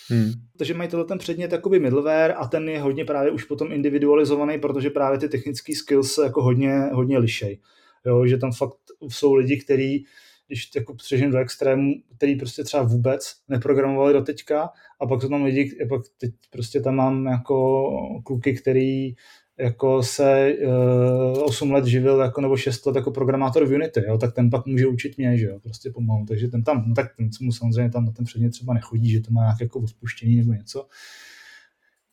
[0.08, 0.32] Hmm.
[0.58, 4.58] Takže mají tohle ten předmět jakoby middleware a ten je hodně právě už potom individualizovaný,
[4.58, 7.60] protože právě ty technické skills se jako hodně, hodně lišej.
[8.06, 10.06] Jo, že tam fakt jsou lidi, kteří
[10.46, 14.70] když jako přežím do extrému, který prostě třeba vůbec neprogramovali do teďka
[15.00, 17.88] a pak jsou tam lidi, pak teď prostě tam mám jako
[18.24, 19.14] kluky, který
[19.58, 20.54] jako se
[21.32, 24.50] uh, 8 let živil jako, nebo 6 let jako programátor v Unity, jo, tak ten
[24.50, 26.24] pak může učit mě, že jo, prostě pomalu.
[26.28, 29.20] Takže ten tam, no tak ten mu samozřejmě tam na ten předmět třeba nechodí, že
[29.20, 30.86] to má nějaké jako odpuštění nebo něco.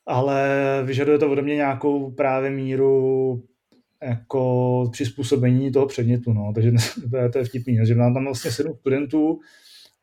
[0.05, 0.43] Ale
[0.85, 3.43] vyžaduje to ode mě nějakou právě míru
[4.03, 6.51] jako přizpůsobení toho předmětu, no.
[6.55, 6.71] takže
[7.31, 9.39] to je vtipný, že mám tam vlastně sedm studentů,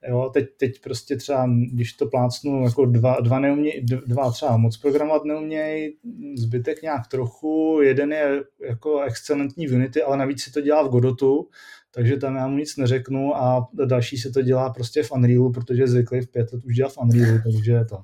[0.09, 4.77] Jo, teď, teď prostě třeba, když to plácnu, jako dva, dva, neuměj, dva třeba moc
[4.77, 5.97] programovat neumějí,
[6.37, 10.91] zbytek nějak trochu, jeden je jako excelentní v Unity, ale navíc si to dělá v
[10.91, 11.49] Godotu,
[11.95, 15.87] takže tam já mu nic neřeknu a další se to dělá prostě v Unrealu, protože
[15.87, 17.99] zvykli v pět let už dělat v Unrealu, takže to.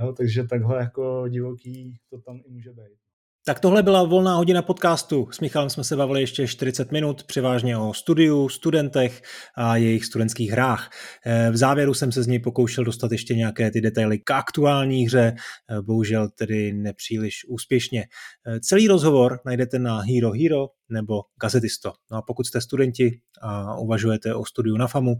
[0.00, 3.05] Jo, takže takhle jako divoký to tam i může být.
[3.48, 5.28] Tak tohle byla volná hodina podcastu.
[5.32, 9.22] S Michalem jsme se bavili ještě 40 minut, převážně o studiu, studentech
[9.56, 10.90] a jejich studentských hrách.
[11.26, 15.06] Eh, v závěru jsem se z něj pokoušel dostat ještě nějaké ty detaily k aktuální
[15.06, 15.34] hře,
[15.70, 18.04] eh, bohužel tedy nepříliš úspěšně.
[18.46, 21.92] Eh, celý rozhovor najdete na Hero Hero nebo Gazetisto.
[22.10, 25.16] No a pokud jste studenti a uvažujete o studiu na FAMu,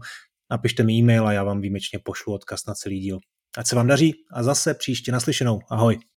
[0.51, 3.19] napište mi e-mail a já vám výjimečně pošlu odkaz na celý díl.
[3.57, 5.59] Ať se vám daří a zase příště naslyšenou.
[5.69, 6.16] Ahoj.